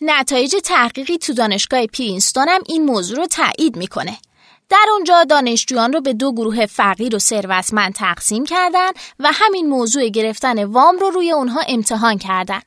نتایج 0.00 0.56
تحقیقی 0.64 1.18
تو 1.18 1.32
دانشگاه 1.32 1.86
پرینستون 1.86 2.48
هم 2.48 2.60
این 2.66 2.84
موضوع 2.84 3.16
رو 3.16 3.26
تایید 3.26 3.76
می‌کنه. 3.76 4.18
در 4.68 4.86
اونجا 4.92 5.24
دانشجویان 5.24 5.92
رو 5.92 6.00
به 6.00 6.12
دو 6.12 6.32
گروه 6.32 6.66
فقیر 6.66 7.16
و 7.16 7.18
ثروتمند 7.18 7.94
تقسیم 7.94 8.44
کردن 8.44 8.90
و 9.18 9.30
همین 9.32 9.68
موضوع 9.68 10.08
گرفتن 10.08 10.64
وام 10.64 10.98
رو 10.98 11.10
روی 11.10 11.32
اونها 11.32 11.60
امتحان 11.68 12.18
کردن. 12.18 12.60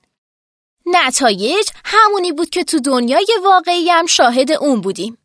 نتایج 0.91 1.69
همونی 1.85 2.31
بود 2.31 2.49
که 2.49 2.63
تو 2.63 2.79
دنیای 2.79 3.27
واقعی 3.43 3.89
هم 3.89 4.05
شاهد 4.05 4.51
اون 4.51 4.81
بودیم. 4.81 5.17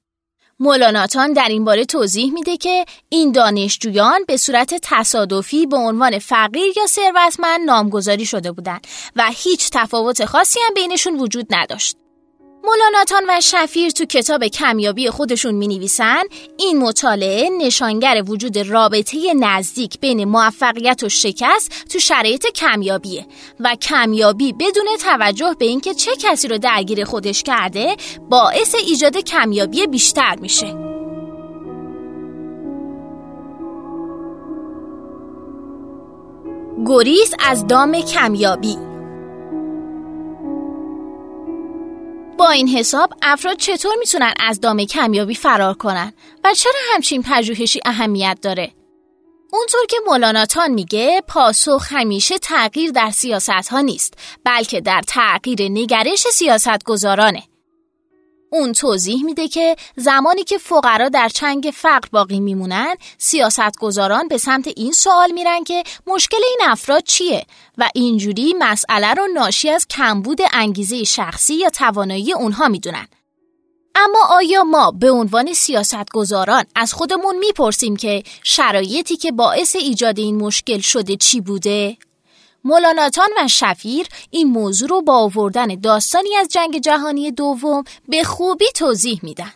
مولاناتان 0.58 1.32
در 1.32 1.48
این 1.48 1.64
باره 1.64 1.84
توضیح 1.84 2.32
میده 2.32 2.56
که 2.56 2.84
این 3.08 3.32
دانشجویان 3.32 4.24
به 4.28 4.36
صورت 4.36 4.74
تصادفی 4.82 5.66
به 5.66 5.76
عنوان 5.76 6.18
فقیر 6.18 6.72
یا 6.76 6.86
ثروتمند 6.86 7.60
نامگذاری 7.66 8.26
شده 8.26 8.52
بودند 8.52 8.86
و 9.16 9.30
هیچ 9.34 9.70
تفاوت 9.72 10.24
خاصی 10.24 10.60
هم 10.66 10.74
بینشون 10.74 11.20
وجود 11.20 11.46
نداشت. 11.50 11.96
مولاناتان 12.66 13.22
و 13.28 13.40
شفیر 13.40 13.90
تو 13.90 14.04
کتاب 14.04 14.44
کمیابی 14.44 15.10
خودشون 15.10 15.54
می 15.54 15.68
نویسن 15.68 16.22
این 16.56 16.78
مطالعه 16.78 17.50
نشانگر 17.58 18.22
وجود 18.26 18.58
رابطه 18.58 19.34
نزدیک 19.34 20.00
بین 20.00 20.24
موفقیت 20.24 21.02
و 21.02 21.08
شکست 21.08 21.88
تو 21.88 21.98
شرایط 21.98 22.46
کمیابیه 22.46 23.26
و 23.60 23.74
کمیابی 23.74 24.52
بدون 24.52 24.86
توجه 25.00 25.56
به 25.58 25.64
اینکه 25.64 25.94
چه 25.94 26.16
کسی 26.16 26.48
رو 26.48 26.58
درگیر 26.58 27.04
خودش 27.04 27.42
کرده 27.42 27.96
باعث 28.30 28.74
ایجاد 28.74 29.16
کمیابی 29.16 29.86
بیشتر 29.86 30.36
میشه. 30.36 30.76
گریز 36.86 37.34
از 37.38 37.66
دام 37.66 38.00
کمیابی 38.00 38.93
با 42.38 42.50
این 42.50 42.68
حساب 42.68 43.12
افراد 43.22 43.56
چطور 43.56 43.92
می‌تونن 43.98 44.34
از 44.40 44.60
دام 44.60 44.84
کمیابی 44.84 45.34
فرار 45.34 45.74
کنن 45.74 46.12
و 46.44 46.54
چرا 46.54 46.80
همچین 46.94 47.22
پژوهشی 47.22 47.80
اهمیت 47.84 48.38
داره؟ 48.42 48.72
اونطور 49.52 49.86
که 49.88 49.96
مولاناتان 50.06 50.70
میگه 50.70 51.22
پاسخ 51.28 51.86
همیشه 51.90 52.38
تغییر 52.38 52.90
در 52.90 53.10
سیاست 53.10 53.68
ها 53.68 53.80
نیست 53.80 54.14
بلکه 54.44 54.80
در 54.80 55.02
تغییر 55.06 55.62
نگرش 55.62 56.26
سیاست 56.32 56.84
گذارانه. 56.84 57.42
اون 58.54 58.72
توضیح 58.72 59.24
میده 59.24 59.48
که 59.48 59.76
زمانی 59.96 60.44
که 60.44 60.58
فقرا 60.58 61.08
در 61.08 61.28
چنگ 61.28 61.70
فقر 61.74 62.08
باقی 62.12 62.40
میمونن 62.40 62.94
سیاستگزاران 63.18 64.28
به 64.28 64.38
سمت 64.38 64.68
این 64.76 64.92
سوال 64.92 65.32
میرن 65.32 65.64
که 65.64 65.84
مشکل 66.06 66.40
این 66.48 66.58
افراد 66.70 67.02
چیه 67.02 67.46
و 67.78 67.88
اینجوری 67.94 68.54
مسئله 68.58 69.14
رو 69.14 69.26
ناشی 69.34 69.70
از 69.70 69.86
کمبود 69.88 70.38
انگیزه 70.52 71.04
شخصی 71.04 71.54
یا 71.54 71.70
توانایی 71.70 72.32
اونها 72.32 72.68
می‌دونن 72.68 73.08
اما 73.94 74.18
آیا 74.30 74.64
ما 74.64 74.90
به 74.90 75.10
عنوان 75.10 75.52
سیاستگزاران 75.52 76.64
از 76.74 76.92
خودمون 76.92 77.38
می‌پرسیم 77.38 77.96
که 77.96 78.22
شرایطی 78.42 79.16
که 79.16 79.32
باعث 79.32 79.76
ایجاد 79.76 80.18
این 80.18 80.36
مشکل 80.36 80.78
شده 80.78 81.16
چی 81.16 81.40
بوده؟ 81.40 81.96
مولاناتان 82.64 83.28
و 83.38 83.48
شفیر 83.48 84.06
این 84.30 84.48
موضوع 84.48 84.88
رو 84.88 85.02
با 85.02 85.18
آوردن 85.18 85.66
داستانی 85.66 86.36
از 86.36 86.48
جنگ 86.48 86.80
جهانی 86.80 87.32
دوم 87.32 87.84
به 88.08 88.24
خوبی 88.24 88.66
توضیح 88.74 89.20
میدن. 89.22 89.52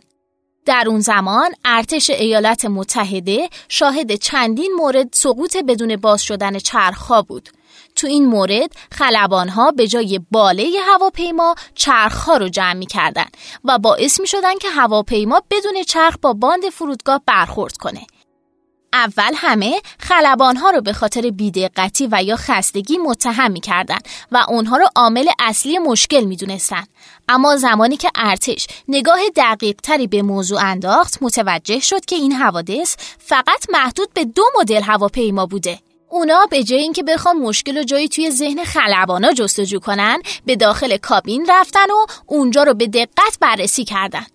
در 0.67 0.85
اون 0.89 1.01
زمان 1.01 1.51
ارتش 1.65 2.11
ایالات 2.11 2.65
متحده 2.65 3.49
شاهد 3.69 4.15
چندین 4.15 4.73
مورد 4.77 5.09
سقوط 5.13 5.57
بدون 5.57 5.97
باز 5.97 6.23
شدن 6.23 6.59
چرخها 6.59 7.23
بود. 7.23 7.49
تو 7.97 8.07
این 8.07 8.27
مورد 8.27 8.73
خلبانها 8.93 9.71
به 9.71 9.87
جای 9.87 10.21
باله 10.31 10.71
هواپیما 10.93 11.55
چرخها 11.75 12.37
رو 12.37 12.49
جمع 12.49 12.73
می 12.73 12.87
کردن 12.87 13.27
و 13.65 13.79
باعث 13.79 14.21
می 14.21 14.27
شدن 14.27 14.59
که 14.59 14.69
هواپیما 14.69 15.43
بدون 15.51 15.83
چرخ 15.83 16.17
با 16.23 16.33
باند 16.33 16.69
فرودگاه 16.69 17.23
برخورد 17.27 17.77
کنه. 17.77 18.07
اول 18.93 19.33
همه 19.37 19.81
خلبانها 19.99 20.71
رو 20.71 20.81
به 20.81 20.93
خاطر 20.93 21.31
بیدقتی 21.31 22.09
و 22.13 22.23
یا 22.23 22.37
خستگی 22.37 22.99
متهم 22.99 23.55
کردن 23.55 23.99
و 24.33 24.45
اونها 24.49 24.77
رو 24.77 24.89
عامل 24.97 25.29
اصلی 25.39 25.79
مشکل 25.79 26.25
می‌دونستن. 26.25 26.85
اما 27.29 27.57
زمانی 27.57 27.97
که 27.97 28.11
ارتش 28.15 28.67
نگاه 28.89 29.19
دقیق 29.37 29.77
تری 29.83 30.07
به 30.07 30.23
موضوع 30.23 30.65
انداخت 30.65 31.23
متوجه 31.23 31.81
شد 31.81 32.05
که 32.05 32.17
این 32.17 32.33
حوادث 32.33 32.97
فقط 33.19 33.67
محدود 33.73 34.15
به 34.15 34.25
دو 34.25 34.43
مدل 34.61 34.83
هواپیما 34.83 35.47
بوده. 35.47 35.79
اونا 36.11 36.47
به 36.51 36.65
جای 36.65 36.81
اینکه 36.81 37.03
بخوان 37.03 37.37
مشکل 37.37 37.79
و 37.79 37.83
جایی 37.83 38.09
توی 38.09 38.31
ذهن 38.31 38.65
خلبانا 38.65 39.33
جستجو 39.33 39.79
کنن 39.79 40.23
به 40.47 40.57
داخل 40.57 40.97
کابین 40.97 41.47
رفتن 41.49 41.91
و 41.91 42.07
اونجا 42.27 42.63
رو 42.63 42.75
به 42.75 42.87
دقت 42.87 43.39
بررسی 43.41 43.85
کردن. 43.85 44.27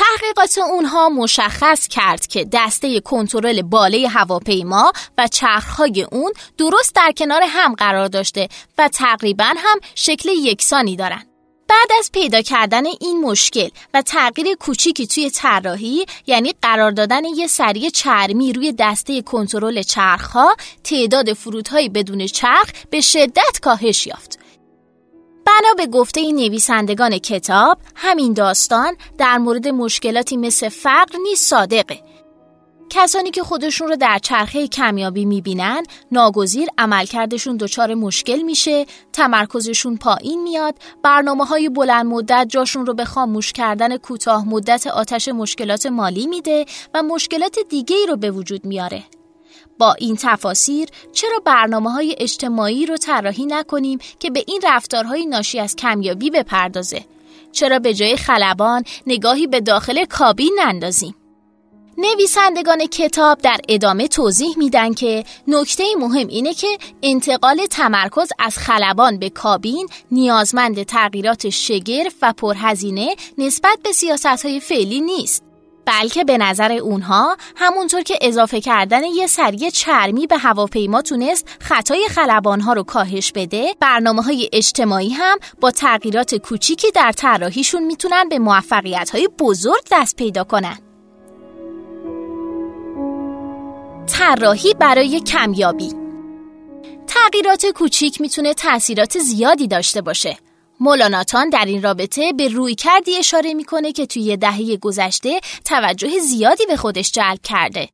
تحقیقات 0.00 0.58
اونها 0.58 1.08
مشخص 1.08 1.88
کرد 1.88 2.26
که 2.26 2.48
دسته 2.52 3.00
کنترل 3.00 3.62
باله 3.62 4.08
هواپیما 4.08 4.92
و 5.18 5.28
چرخهای 5.28 6.06
اون 6.12 6.32
درست 6.58 6.94
در 6.94 7.12
کنار 7.16 7.42
هم 7.46 7.74
قرار 7.74 8.08
داشته 8.08 8.48
و 8.78 8.88
تقریبا 8.88 9.52
هم 9.56 9.80
شکل 9.94 10.28
یکسانی 10.28 10.96
دارن. 10.96 11.22
بعد 11.68 11.88
از 11.98 12.12
پیدا 12.12 12.42
کردن 12.42 12.86
این 12.86 13.20
مشکل 13.20 13.68
و 13.94 14.02
تغییر 14.02 14.54
کوچیکی 14.54 15.06
توی 15.06 15.30
طراحی 15.30 16.06
یعنی 16.26 16.54
قرار 16.62 16.90
دادن 16.90 17.24
یه 17.24 17.46
سری 17.46 17.90
چرمی 17.90 18.52
روی 18.52 18.72
دسته 18.78 19.22
کنترل 19.22 19.82
چرخها 19.82 20.56
تعداد 20.84 21.32
فرودهای 21.32 21.88
بدون 21.88 22.26
چرخ 22.26 22.70
به 22.90 23.00
شدت 23.00 23.60
کاهش 23.62 24.06
یافت 24.06 24.38
بنا 25.50 25.74
به 25.76 25.86
گفته 25.86 26.32
نویسندگان 26.32 27.18
کتاب 27.18 27.78
همین 27.94 28.32
داستان 28.32 28.96
در 29.18 29.38
مورد 29.38 29.68
مشکلاتی 29.68 30.36
مثل 30.36 30.68
فقر 30.68 31.18
نیست 31.22 31.48
صادقه. 31.48 32.00
کسانی 32.90 33.30
که 33.30 33.42
خودشون 33.42 33.88
رو 33.88 33.96
در 33.96 34.18
چرخه 34.18 34.68
کمیابی 34.68 35.24
می‌بینن 35.24 35.82
ناگزیر 36.12 36.68
عملکردشون 36.78 37.56
دچار 37.56 37.94
مشکل 37.94 38.42
میشه 38.42 38.86
تمرکزشون 39.12 39.96
پایین 39.96 40.42
میاد 40.42 40.74
برنامه 41.02 41.44
های 41.44 41.68
بلند 41.68 42.06
مدت 42.06 42.46
جاشون 42.48 42.86
رو 42.86 42.94
به 42.94 43.04
خاموش 43.04 43.52
کردن 43.52 43.96
کوتاه 43.96 44.48
مدت 44.48 44.86
آتش 44.86 45.28
مشکلات 45.28 45.86
مالی 45.86 46.26
میده 46.26 46.64
و 46.94 47.02
مشکلات 47.02 47.58
دیگه 47.68 47.96
ای 47.96 48.06
رو 48.06 48.16
به 48.16 48.30
وجود 48.30 48.64
میاره. 48.64 49.04
با 49.80 49.92
این 49.92 50.16
تفاسیر 50.20 50.88
چرا 51.12 51.38
برنامه 51.44 51.92
های 51.92 52.16
اجتماعی 52.18 52.86
رو 52.86 52.96
طراحی 52.96 53.46
نکنیم 53.46 53.98
که 54.18 54.30
به 54.30 54.44
این 54.46 54.60
رفتارهای 54.64 55.26
ناشی 55.26 55.58
از 55.58 55.76
کمیابی 55.76 56.30
بپردازه؟ 56.30 57.04
چرا 57.52 57.78
به 57.78 57.94
جای 57.94 58.16
خلبان 58.16 58.84
نگاهی 59.06 59.46
به 59.46 59.60
داخل 59.60 60.04
کابین 60.04 60.56
نندازیم؟ 60.58 61.14
نویسندگان 61.98 62.86
کتاب 62.86 63.38
در 63.38 63.60
ادامه 63.68 64.08
توضیح 64.08 64.58
میدن 64.58 64.94
که 64.94 65.24
نکته 65.48 65.84
مهم 65.98 66.26
اینه 66.28 66.54
که 66.54 66.78
انتقال 67.02 67.66
تمرکز 67.70 68.28
از 68.38 68.58
خلبان 68.58 69.18
به 69.18 69.30
کابین 69.30 69.88
نیازمند 70.10 70.82
تغییرات 70.82 71.48
شگرف 71.48 72.14
و 72.22 72.32
پرهزینه 72.32 73.16
نسبت 73.38 73.78
به 73.84 73.92
سیاست 73.92 74.26
های 74.26 74.60
فعلی 74.60 75.00
نیست. 75.00 75.49
بلکه 75.90 76.24
به 76.24 76.38
نظر 76.38 76.72
اونها 76.72 77.36
همونطور 77.56 78.02
که 78.02 78.18
اضافه 78.20 78.60
کردن 78.60 79.04
یه 79.04 79.26
سری 79.26 79.70
چرمی 79.70 80.26
به 80.26 80.38
هواپیما 80.38 81.02
تونست 81.02 81.48
خطای 81.60 82.08
خلبانها 82.08 82.72
رو 82.72 82.82
کاهش 82.82 83.32
بده 83.32 83.74
برنامه 83.80 84.22
های 84.22 84.50
اجتماعی 84.52 85.10
هم 85.10 85.38
با 85.60 85.70
تغییرات 85.70 86.34
کوچیکی 86.34 86.90
در 86.90 87.12
طراحیشون 87.12 87.82
می‌تونن 87.82 88.28
به 88.28 88.38
موفقیت 88.38 89.10
های 89.10 89.28
بزرگ 89.38 89.82
دست 89.92 90.16
پیدا 90.16 90.44
کنن. 90.44 90.78
طراحی 94.06 94.74
برای 94.74 95.20
کمیابی 95.20 95.92
تغییرات 97.06 97.66
کوچیک 97.66 98.20
می‌تونه 98.20 98.54
تاثیرات 98.54 99.18
زیادی 99.18 99.68
داشته 99.68 100.00
باشه. 100.02 100.36
مولاناتان 100.80 101.50
در 101.50 101.64
این 101.64 101.82
رابطه 101.82 102.32
به 102.32 102.48
روی 102.48 102.74
کردی 102.74 103.16
اشاره 103.16 103.54
می‌کنه 103.54 103.92
که 103.92 104.06
توی 104.06 104.36
دهه 104.36 104.76
گذشته 104.76 105.40
توجه 105.64 106.18
زیادی 106.18 106.66
به 106.66 106.76
خودش 106.76 107.12
جلب 107.12 107.38
کرده. 107.44 107.88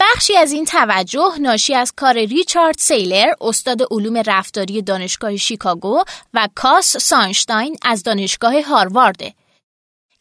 بخشی 0.00 0.36
از 0.36 0.52
این 0.52 0.64
توجه 0.64 1.32
ناشی 1.40 1.74
از 1.74 1.92
کار 1.96 2.14
ریچارد 2.14 2.78
سیلر 2.78 3.32
استاد 3.40 3.80
علوم 3.90 4.22
رفتاری 4.26 4.82
دانشگاه 4.82 5.36
شیکاگو 5.36 6.04
و 6.34 6.48
کاس 6.54 6.96
سانشتاین 6.96 7.76
از 7.82 8.02
دانشگاه 8.02 8.62
هاروارده 8.62 9.34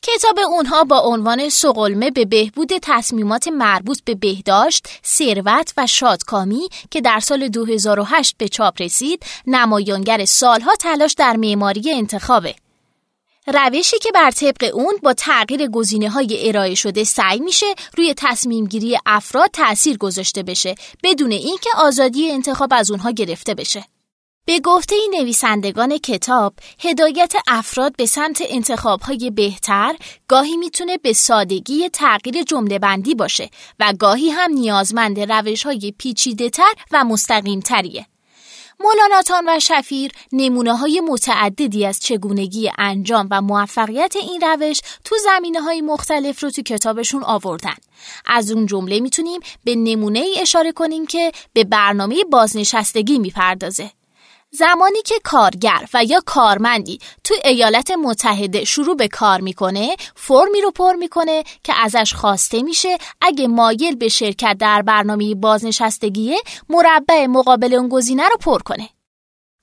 کتاب 0.07 0.39
اونها 0.39 0.83
با 0.83 0.99
عنوان 0.99 1.49
سقلمه 1.49 2.11
به 2.11 2.25
بهبود 2.25 2.71
تصمیمات 2.81 3.47
مربوط 3.47 3.99
به 4.05 4.15
بهداشت، 4.15 4.87
ثروت 5.05 5.73
و 5.77 5.87
شادکامی 5.87 6.69
که 6.91 7.01
در 7.01 7.19
سال 7.19 7.47
2008 7.47 8.35
به 8.37 8.47
چاپ 8.47 8.81
رسید، 8.81 9.23
نمایانگر 9.47 10.25
سالها 10.25 10.75
تلاش 10.75 11.13
در 11.13 11.37
معماری 11.37 11.91
انتخابه. 11.91 12.55
روشی 13.47 13.99
که 13.99 14.11
بر 14.11 14.31
طبق 14.31 14.71
اون 14.73 14.93
با 15.03 15.13
تغییر 15.13 15.67
گزینه 15.67 16.09
های 16.09 16.49
ارائه 16.49 16.75
شده 16.75 17.03
سعی 17.03 17.39
میشه 17.39 17.65
روی 17.97 18.13
تصمیم 18.17 18.65
گیری 18.65 18.97
افراد 19.05 19.49
تأثیر 19.53 19.97
گذاشته 19.97 20.43
بشه 20.43 20.75
بدون 21.03 21.31
اینکه 21.31 21.69
آزادی 21.77 22.31
انتخاب 22.31 22.69
از 22.73 22.91
اونها 22.91 23.11
گرفته 23.11 23.53
بشه. 23.53 23.85
به 24.47 24.59
گفته 24.59 24.95
نویسندگان 25.11 25.97
کتاب، 25.97 26.53
هدایت 26.79 27.33
افراد 27.47 27.95
به 27.95 28.05
سمت 28.05 28.43
انتخابهای 28.49 29.31
بهتر 29.31 29.95
گاهی 30.27 30.57
می‌تونه 30.57 30.97
به 30.97 31.13
سادگی 31.13 31.89
تغییر 31.89 32.43
جمله 32.43 32.79
بندی 32.79 33.15
باشه 33.15 33.49
و 33.79 33.93
گاهی 33.99 34.29
هم 34.29 34.51
نیازمند 34.51 35.19
روش 35.19 35.63
های 35.63 35.93
پیچیده 35.97 36.49
تر 36.49 36.73
و 36.91 37.03
مستقیم 37.03 37.59
تریه. 37.59 38.05
مولاناتان 38.79 39.43
و 39.49 39.59
شفیر 39.59 40.11
نمونه 40.31 40.77
های 40.77 41.01
متعددی 41.01 41.85
از 41.85 41.99
چگونگی 41.99 42.71
انجام 42.77 43.27
و 43.31 43.41
موفقیت 43.41 44.15
این 44.15 44.41
روش 44.41 44.79
تو 45.03 45.15
زمینه 45.25 45.61
های 45.61 45.81
مختلف 45.81 46.43
رو 46.43 46.51
تو 46.51 46.61
کتابشون 46.61 47.23
آوردن. 47.23 47.75
از 48.25 48.51
اون 48.51 48.65
جمله 48.65 48.99
می‌تونیم 48.99 49.39
به 49.63 49.75
نمونه 49.75 50.19
ای 50.19 50.39
اشاره 50.39 50.71
کنیم 50.71 51.05
که 51.05 51.31
به 51.53 51.63
برنامه 51.63 52.23
بازنشستگی 52.31 53.19
می‌پردازه. 53.19 53.91
زمانی 54.57 55.01
که 55.01 55.15
کارگر 55.23 55.85
و 55.93 56.03
یا 56.03 56.21
کارمندی 56.25 56.99
تو 57.23 57.33
ایالات 57.45 57.91
متحده 57.91 58.63
شروع 58.63 58.95
به 58.95 59.07
کار 59.07 59.41
می‌کنه 59.41 59.95
فرمی 60.15 60.61
رو 60.61 60.71
پر 60.71 60.93
می‌کنه 60.93 61.43
که 61.63 61.73
ازش 61.83 62.13
خواسته 62.13 62.63
میشه 62.63 62.97
اگه 63.21 63.47
مایل 63.47 63.95
به 63.95 64.09
شرکت 64.09 64.57
در 64.59 64.81
برنامه 64.81 65.35
بازنشستگیه 65.35 66.37
مربع 66.69 67.25
مقابل 67.25 67.73
اون 67.73 67.89
گزینه 67.89 68.23
رو 68.27 68.37
پر 68.37 68.59
کنه 68.59 68.89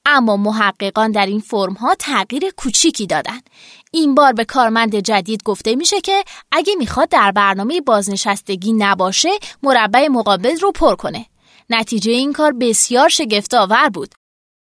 اما 0.07 0.37
محققان 0.37 1.11
در 1.11 1.27
این 1.27 1.41
فرم 1.41 1.73
ها 1.73 1.95
تغییر 1.95 2.51
کوچیکی 2.57 3.07
دادن. 3.07 3.41
این 3.91 4.15
بار 4.15 4.33
به 4.33 4.45
کارمند 4.45 4.97
جدید 4.97 5.43
گفته 5.43 5.77
میشه 5.77 6.01
که 6.01 6.25
اگه 6.53 6.75
می‌خواد 6.75 7.09
در 7.09 7.33
برنامه 7.33 7.81
بازنشستگی 7.81 8.73
نباشه 8.73 9.31
مربع 9.63 10.09
مقابل 10.09 10.59
رو 10.61 10.73
پر 10.73 10.95
کنه. 10.95 11.27
نتیجه 11.71 12.13
این 12.13 12.33
کار 12.33 12.53
بسیار 12.53 13.09
شگفت 13.09 13.55
آور 13.55 13.89
بود. 13.89 14.15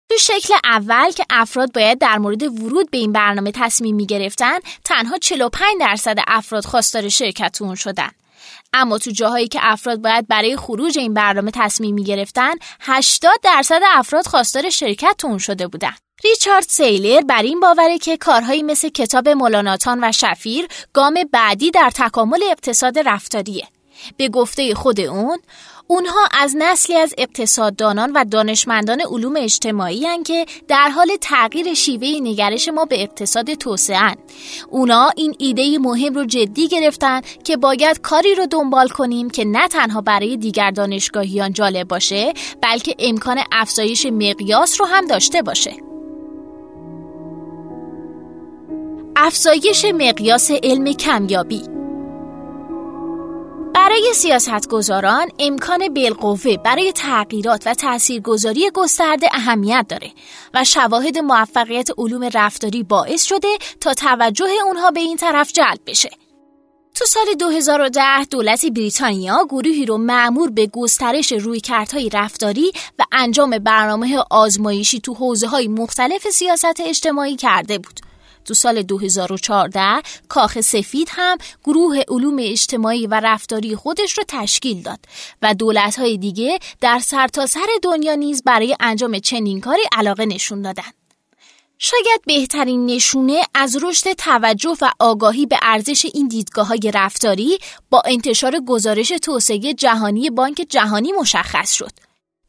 تو 0.09 0.17
شکل 0.17 0.53
اول 0.63 1.11
که 1.11 1.25
افراد 1.29 1.71
باید 1.71 1.99
در 1.99 2.17
مورد 2.17 2.43
ورود 2.43 2.91
به 2.91 2.97
این 2.97 3.11
برنامه 3.11 3.51
تصمیم 3.51 3.95
می 3.95 4.05
گرفتن 4.05 4.59
تنها 4.83 5.17
45 5.17 5.79
درصد 5.79 6.17
افراد 6.27 6.65
خواستار 6.65 7.09
شرکت 7.09 7.61
اون 7.61 7.75
شدن. 7.75 8.09
اما 8.73 8.97
تو 8.97 9.11
جاهایی 9.11 9.47
که 9.47 9.59
افراد 9.61 10.01
باید 10.01 10.27
برای 10.27 10.57
خروج 10.57 10.99
این 10.99 11.13
برنامه 11.13 11.51
تصمیم 11.51 11.95
می 11.95 12.03
گرفتن 12.03 12.53
80 12.79 13.33
درصد 13.43 13.81
افراد 13.93 14.27
خواستار 14.27 14.69
شرکت 14.69 15.25
اون 15.25 15.37
شده 15.37 15.67
بودن. 15.67 15.93
ریچارد 16.23 16.63
سیلر 16.63 17.21
بر 17.21 17.41
این 17.41 17.59
باوره 17.59 17.97
که 17.97 18.17
کارهایی 18.17 18.63
مثل 18.63 18.89
کتاب 18.89 19.29
مولاناتان 19.29 20.03
و 20.03 20.11
شفیر 20.11 20.67
گام 20.93 21.13
بعدی 21.31 21.71
در 21.71 21.91
تکامل 21.95 22.43
اقتصاد 22.51 22.99
رفتاریه. 22.99 23.67
به 24.17 24.29
گفته 24.29 24.75
خود 24.75 24.99
اون 24.99 25.39
اونها 25.87 26.19
از 26.31 26.55
نسلی 26.57 26.95
از 26.95 27.13
اقتصاددانان 27.17 28.11
و 28.11 28.25
دانشمندان 28.25 29.01
علوم 29.01 29.33
اجتماعی 29.37 30.05
هن 30.05 30.23
که 30.23 30.45
در 30.67 30.89
حال 30.89 31.07
تغییر 31.21 31.73
شیوه 31.73 32.07
نگرش 32.21 32.67
ما 32.67 32.85
به 32.85 33.03
اقتصاد 33.03 33.53
توسعه 33.53 34.15
اونا 34.69 35.09
این 35.15 35.35
ایده 35.37 35.77
مهم 35.77 36.15
رو 36.15 36.25
جدی 36.25 36.67
گرفتن 36.67 37.21
که 37.43 37.57
باید 37.57 38.01
کاری 38.01 38.35
رو 38.35 38.45
دنبال 38.45 38.87
کنیم 38.87 39.29
که 39.29 39.45
نه 39.45 39.67
تنها 39.67 40.01
برای 40.01 40.37
دیگر 40.37 40.71
دانشگاهیان 40.71 41.53
جالب 41.53 41.87
باشه 41.87 42.33
بلکه 42.61 42.95
امکان 42.99 43.39
افزایش 43.51 44.05
مقیاس 44.05 44.81
رو 44.81 44.87
هم 44.87 45.07
داشته 45.07 45.41
باشه. 45.41 45.73
افزایش 49.15 49.85
مقیاس 49.85 50.51
علم 50.51 50.93
کمیابی 50.93 51.61
برای 53.73 54.11
سیاستگزاران 54.13 55.27
امکان 55.39 55.93
بالقوه 55.93 56.57
برای 56.57 56.91
تغییرات 56.91 57.63
و 57.65 57.73
تاثیرگذاری 57.73 58.71
گسترده 58.73 59.27
اهمیت 59.31 59.85
داره 59.89 60.11
و 60.53 60.63
شواهد 60.63 61.17
موفقیت 61.17 61.89
علوم 61.97 62.29
رفتاری 62.33 62.83
باعث 62.83 63.23
شده 63.23 63.47
تا 63.81 63.93
توجه 63.93 64.49
اونها 64.65 64.91
به 64.91 64.99
این 64.99 65.17
طرف 65.17 65.51
جلب 65.51 65.79
بشه. 65.87 66.09
تو 66.95 67.05
سال 67.05 67.25
2010 67.39 68.01
دولت 68.29 68.65
بریتانیا 68.65 69.45
گروهی 69.49 69.85
رو 69.85 69.97
معمور 69.97 70.51
به 70.51 70.67
گسترش 70.67 71.31
رویکردهای 71.31 72.09
رفتاری 72.09 72.71
و 72.99 73.03
انجام 73.11 73.57
برنامه 73.57 74.17
آزمایشی 74.29 74.99
تو 74.99 75.13
حوزه 75.13 75.47
های 75.47 75.67
مختلف 75.67 76.29
سیاست 76.29 76.79
اجتماعی 76.79 77.35
کرده 77.35 77.77
بود. 77.77 78.12
تو 78.43 78.53
سال 78.53 78.81
2014 78.81 80.01
کاخ 80.27 80.61
سفید 80.61 81.07
هم 81.11 81.37
گروه 81.63 82.01
علوم 82.07 82.37
اجتماعی 82.39 83.07
و 83.07 83.19
رفتاری 83.19 83.75
خودش 83.75 84.17
رو 84.17 84.23
تشکیل 84.27 84.81
داد 84.81 84.99
و 85.41 85.53
دولت‌های 85.53 86.17
دیگه 86.17 86.59
در 86.81 86.99
سرتاسر 86.99 87.53
سر 87.53 87.79
دنیا 87.83 88.15
نیز 88.15 88.43
برای 88.43 88.75
انجام 88.79 89.19
چنین 89.19 89.61
کاری 89.61 89.81
علاقه 89.91 90.25
نشون 90.25 90.61
دادن. 90.61 90.91
شاید 91.77 92.21
بهترین 92.27 92.85
نشونه 92.85 93.41
از 93.53 93.83
رشد 93.83 94.13
توجه 94.13 94.75
و 94.81 94.91
آگاهی 94.99 95.45
به 95.45 95.59
ارزش 95.61 96.05
این 96.13 96.27
دیدگاه 96.27 96.67
های 96.67 96.91
رفتاری 96.93 97.57
با 97.89 98.01
انتشار 98.05 98.59
گزارش 98.67 99.07
توسعه 99.07 99.73
جهانی 99.73 100.29
بانک 100.29 100.65
جهانی 100.69 101.11
مشخص 101.11 101.73
شد. 101.73 101.91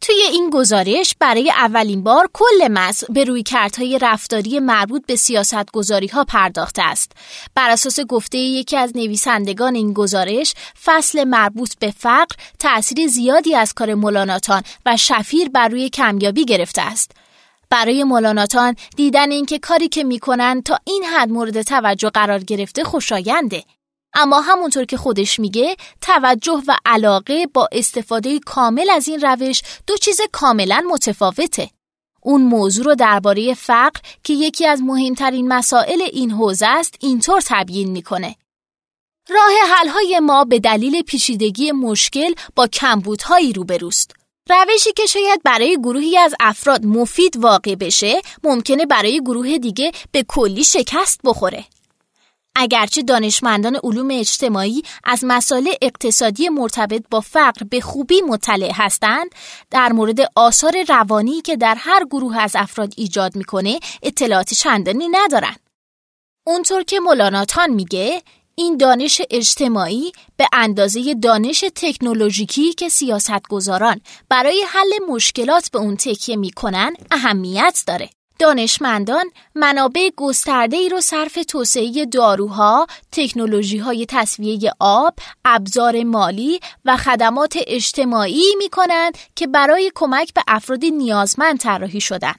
توی 0.06 0.22
این 0.32 0.50
گزارش 0.50 1.14
برای 1.20 1.50
اولین 1.50 2.02
بار 2.02 2.30
کل 2.32 2.68
مصر 2.70 3.06
به 3.10 3.24
روی 3.24 3.42
کردهای 3.42 3.98
رفتاری 3.98 4.58
مربوط 4.58 5.06
به 5.06 5.16
سیاست 5.16 5.72
گذاری 5.72 6.06
ها 6.06 6.24
پرداخته 6.24 6.82
است. 6.82 7.12
بر 7.54 7.70
اساس 7.70 8.00
گفته 8.00 8.38
یکی 8.38 8.76
از 8.76 8.96
نویسندگان 8.96 9.74
این 9.74 9.92
گزارش، 9.92 10.54
فصل 10.84 11.24
مربوط 11.24 11.74
به 11.78 11.90
فقر 11.98 12.36
تأثیر 12.58 13.06
زیادی 13.06 13.54
از 13.54 13.72
کار 13.72 13.94
مولاناتان 13.94 14.62
و 14.86 14.96
شفیر 14.96 15.48
بر 15.48 15.68
روی 15.68 15.88
کمیابی 15.88 16.44
گرفته 16.44 16.82
است. 16.82 17.10
برای 17.70 18.04
مولاناتان 18.04 18.76
دیدن 18.96 19.30
اینکه 19.30 19.58
کاری 19.58 19.88
که 19.88 20.04
می‌کنن 20.04 20.62
تا 20.62 20.78
این 20.84 21.04
حد 21.04 21.30
مورد 21.30 21.62
توجه 21.62 22.10
قرار 22.10 22.38
گرفته 22.38 22.84
خوشاینده. 22.84 23.62
اما 24.14 24.40
همونطور 24.40 24.84
که 24.84 24.96
خودش 24.96 25.40
میگه 25.40 25.76
توجه 26.00 26.62
و 26.68 26.76
علاقه 26.86 27.46
با 27.46 27.68
استفاده 27.72 28.38
کامل 28.38 28.90
از 28.90 29.08
این 29.08 29.20
روش 29.20 29.62
دو 29.86 29.96
چیز 29.96 30.20
کاملا 30.32 30.84
متفاوته. 30.90 31.70
اون 32.22 32.42
موضوع 32.42 32.84
رو 32.84 32.94
درباره 32.94 33.54
فقر 33.54 34.00
که 34.24 34.32
یکی 34.32 34.66
از 34.66 34.82
مهمترین 34.82 35.48
مسائل 35.48 36.02
این 36.02 36.30
حوزه 36.30 36.66
است 36.66 36.94
اینطور 37.00 37.42
تبیین 37.46 37.90
می‌کنه. 37.90 38.36
راه 39.28 39.52
حلهای 39.76 40.20
ما 40.20 40.44
به 40.44 40.58
دلیل 40.58 41.02
پیچیدگی 41.02 41.72
مشکل 41.72 42.34
با 42.56 42.66
کمبودهایی 42.66 43.52
روبروست. 43.52 44.14
روشی 44.50 44.92
که 44.92 45.06
شاید 45.06 45.42
برای 45.44 45.76
گروهی 45.76 46.18
از 46.18 46.34
افراد 46.40 46.86
مفید 46.86 47.36
واقع 47.36 47.74
بشه 47.74 48.22
ممکنه 48.44 48.86
برای 48.86 49.20
گروه 49.20 49.58
دیگه 49.58 49.92
به 50.12 50.24
کلی 50.28 50.64
شکست 50.64 51.20
بخوره. 51.24 51.64
اگرچه 52.56 53.02
دانشمندان 53.02 53.76
علوم 53.84 54.08
اجتماعی 54.10 54.82
از 55.04 55.24
مسائل 55.26 55.68
اقتصادی 55.82 56.48
مرتبط 56.48 57.02
با 57.10 57.20
فقر 57.20 57.64
به 57.70 57.80
خوبی 57.80 58.20
مطلع 58.20 58.72
هستند 58.74 59.28
در 59.70 59.92
مورد 59.92 60.18
آثار 60.34 60.84
روانی 60.88 61.40
که 61.40 61.56
در 61.56 61.74
هر 61.78 62.04
گروه 62.04 62.38
از 62.38 62.56
افراد 62.56 62.94
ایجاد 62.96 63.36
می‌کنه 63.36 63.80
اطلاعات 64.02 64.54
چندانی 64.54 65.08
ندارن 65.08 65.56
اونطور 66.46 66.82
که 66.82 67.00
مولاناتان 67.00 67.70
میگه 67.70 68.22
این 68.54 68.76
دانش 68.76 69.20
اجتماعی 69.30 70.12
به 70.36 70.48
اندازه 70.52 71.14
دانش 71.14 71.64
تکنولوژیکی 71.74 72.72
که 72.72 72.88
سیاستگزاران 72.88 74.00
برای 74.28 74.64
حل 74.68 74.90
مشکلات 75.08 75.70
به 75.70 75.78
اون 75.78 75.96
تکیه 75.96 76.36
می‌کنن 76.36 76.94
اهمیت 77.10 77.84
داره. 77.86 78.10
دانشمندان 78.38 79.24
منابع 79.54 80.10
گسترده 80.16 80.76
ای 80.76 80.88
رو 80.88 81.00
صرف 81.00 81.38
توسعه 81.48 82.06
داروها، 82.06 82.86
تکنولوژی 83.12 83.78
های 83.78 84.06
تصویه 84.08 84.72
آب، 84.80 85.14
ابزار 85.44 86.02
مالی 86.02 86.60
و 86.84 86.96
خدمات 86.96 87.58
اجتماعی 87.66 88.54
می 88.58 88.68
کنند 88.68 89.18
که 89.36 89.46
برای 89.46 89.92
کمک 89.94 90.34
به 90.34 90.42
افراد 90.48 90.84
نیازمند 90.84 91.60
طراحی 91.60 92.00
شدن. 92.00 92.34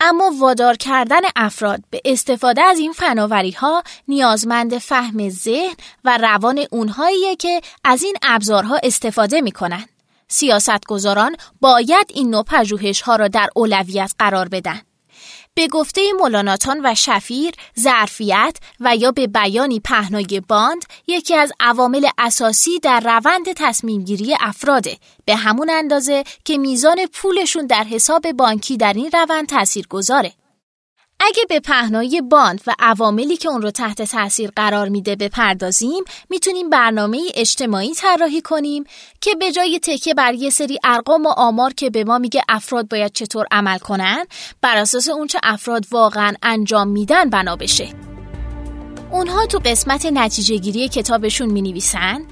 اما 0.00 0.32
وادار 0.38 0.76
کردن 0.76 1.20
افراد 1.36 1.80
به 1.90 2.00
استفاده 2.04 2.62
از 2.62 2.78
این 2.78 2.92
فناوری 2.92 3.50
ها 3.50 3.82
نیازمند 4.08 4.78
فهم 4.78 5.28
ذهن 5.28 5.74
و 6.04 6.18
روان 6.18 6.64
اونهاییه 6.70 7.36
که 7.36 7.60
از 7.84 8.02
این 8.02 8.16
ابزارها 8.22 8.80
استفاده 8.82 9.40
می 9.40 9.52
کنند. 9.52 9.88
سیاستگزاران 10.28 11.36
باید 11.60 12.06
این 12.14 12.30
نوع 12.30 12.42
پژوهش 12.42 13.00
ها 13.00 13.16
را 13.16 13.28
در 13.28 13.48
اولویت 13.56 14.12
قرار 14.18 14.48
بدن. 14.48 14.80
به 15.56 15.68
گفته 15.68 16.12
مولاناتان 16.20 16.80
و 16.84 16.94
شفیر 16.94 17.54
ظرفیت 17.80 18.56
و 18.80 18.96
یا 18.96 19.10
به 19.10 19.26
بیانی 19.26 19.80
پهنای 19.80 20.42
باند 20.48 20.84
یکی 21.06 21.34
از 21.34 21.52
عوامل 21.60 22.06
اساسی 22.18 22.78
در 22.78 23.00
روند 23.00 23.52
تصمیم 23.56 24.04
گیری 24.04 24.36
افراده 24.40 24.96
به 25.24 25.36
همون 25.36 25.70
اندازه 25.70 26.24
که 26.44 26.58
میزان 26.58 27.06
پولشون 27.12 27.66
در 27.66 27.84
حساب 27.84 28.32
بانکی 28.32 28.76
در 28.76 28.92
این 28.92 29.10
روند 29.12 29.46
تأثیر 29.46 29.86
گذاره. 29.86 30.32
اگه 31.26 31.44
به 31.48 31.60
پهنای 31.60 32.22
باند 32.30 32.60
و 32.66 32.74
عواملی 32.78 33.36
که 33.36 33.48
اون 33.48 33.62
رو 33.62 33.70
تحت 33.70 34.02
تاثیر 34.02 34.50
قرار 34.56 34.88
میده 34.88 35.16
بپردازیم 35.16 36.04
می‌تونیم 36.30 36.70
برنامه 36.70 37.20
اجتماعی 37.34 37.94
طراحی 37.94 38.40
کنیم 38.40 38.84
که 39.20 39.34
به 39.34 39.52
جای 39.52 39.78
تکیه 39.82 40.14
بر 40.14 40.34
یه 40.34 40.50
سری 40.50 40.78
ارقام 40.84 41.26
و 41.26 41.28
آمار 41.28 41.72
که 41.72 41.90
به 41.90 42.04
ما 42.04 42.18
میگه 42.18 42.42
افراد 42.48 42.88
باید 42.88 43.12
چطور 43.12 43.46
عمل 43.50 43.78
کنن 43.78 44.24
بر 44.60 44.76
اساس 44.76 45.08
اونچه 45.08 45.38
افراد 45.42 45.86
واقعا 45.90 46.32
انجام 46.42 46.88
میدن 46.88 47.30
بنا 47.30 47.56
بشه. 47.56 47.88
اونها 49.12 49.46
تو 49.46 49.58
قسمت 49.64 50.06
نتیجه 50.06 50.56
گیری 50.56 50.88
کتابشون 50.88 51.50
می 51.50 51.62
نویسن 51.62 52.24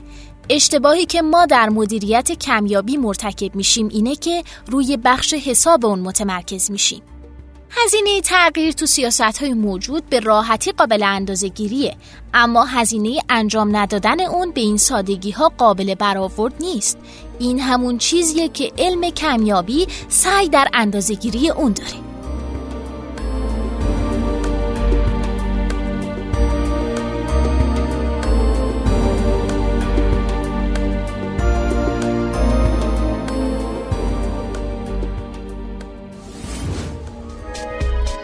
اشتباهی 0.50 1.06
که 1.06 1.22
ما 1.22 1.46
در 1.46 1.68
مدیریت 1.68 2.32
کمیابی 2.32 2.96
مرتکب 2.96 3.54
میشیم 3.54 3.88
اینه 3.88 4.16
که 4.16 4.44
روی 4.66 4.96
بخش 4.96 5.34
حساب 5.34 5.86
اون 5.86 6.00
متمرکز 6.00 6.70
میشیم. 6.70 7.02
هزینه 7.74 8.20
تغییر 8.20 8.72
تو 8.72 8.86
سیاست 8.86 9.38
های 9.38 9.52
موجود 9.52 10.08
به 10.08 10.20
راحتی 10.20 10.72
قابل 10.72 11.02
اندازه 11.02 11.48
گیریه 11.48 11.96
اما 12.34 12.64
هزینه 12.64 13.20
انجام 13.28 13.76
ندادن 13.76 14.20
اون 14.20 14.50
به 14.50 14.60
این 14.60 14.76
سادگی 14.76 15.30
ها 15.30 15.52
قابل 15.58 15.94
برآورد 15.94 16.54
نیست. 16.60 16.98
این 17.38 17.60
همون 17.60 17.98
چیزیه 17.98 18.48
که 18.48 18.72
علم 18.78 19.10
کمیابی 19.10 19.86
سعی 20.08 20.48
در 20.48 20.68
اندازه 20.74 21.14
گیری 21.14 21.50
اون 21.50 21.72
داره. 21.72 22.11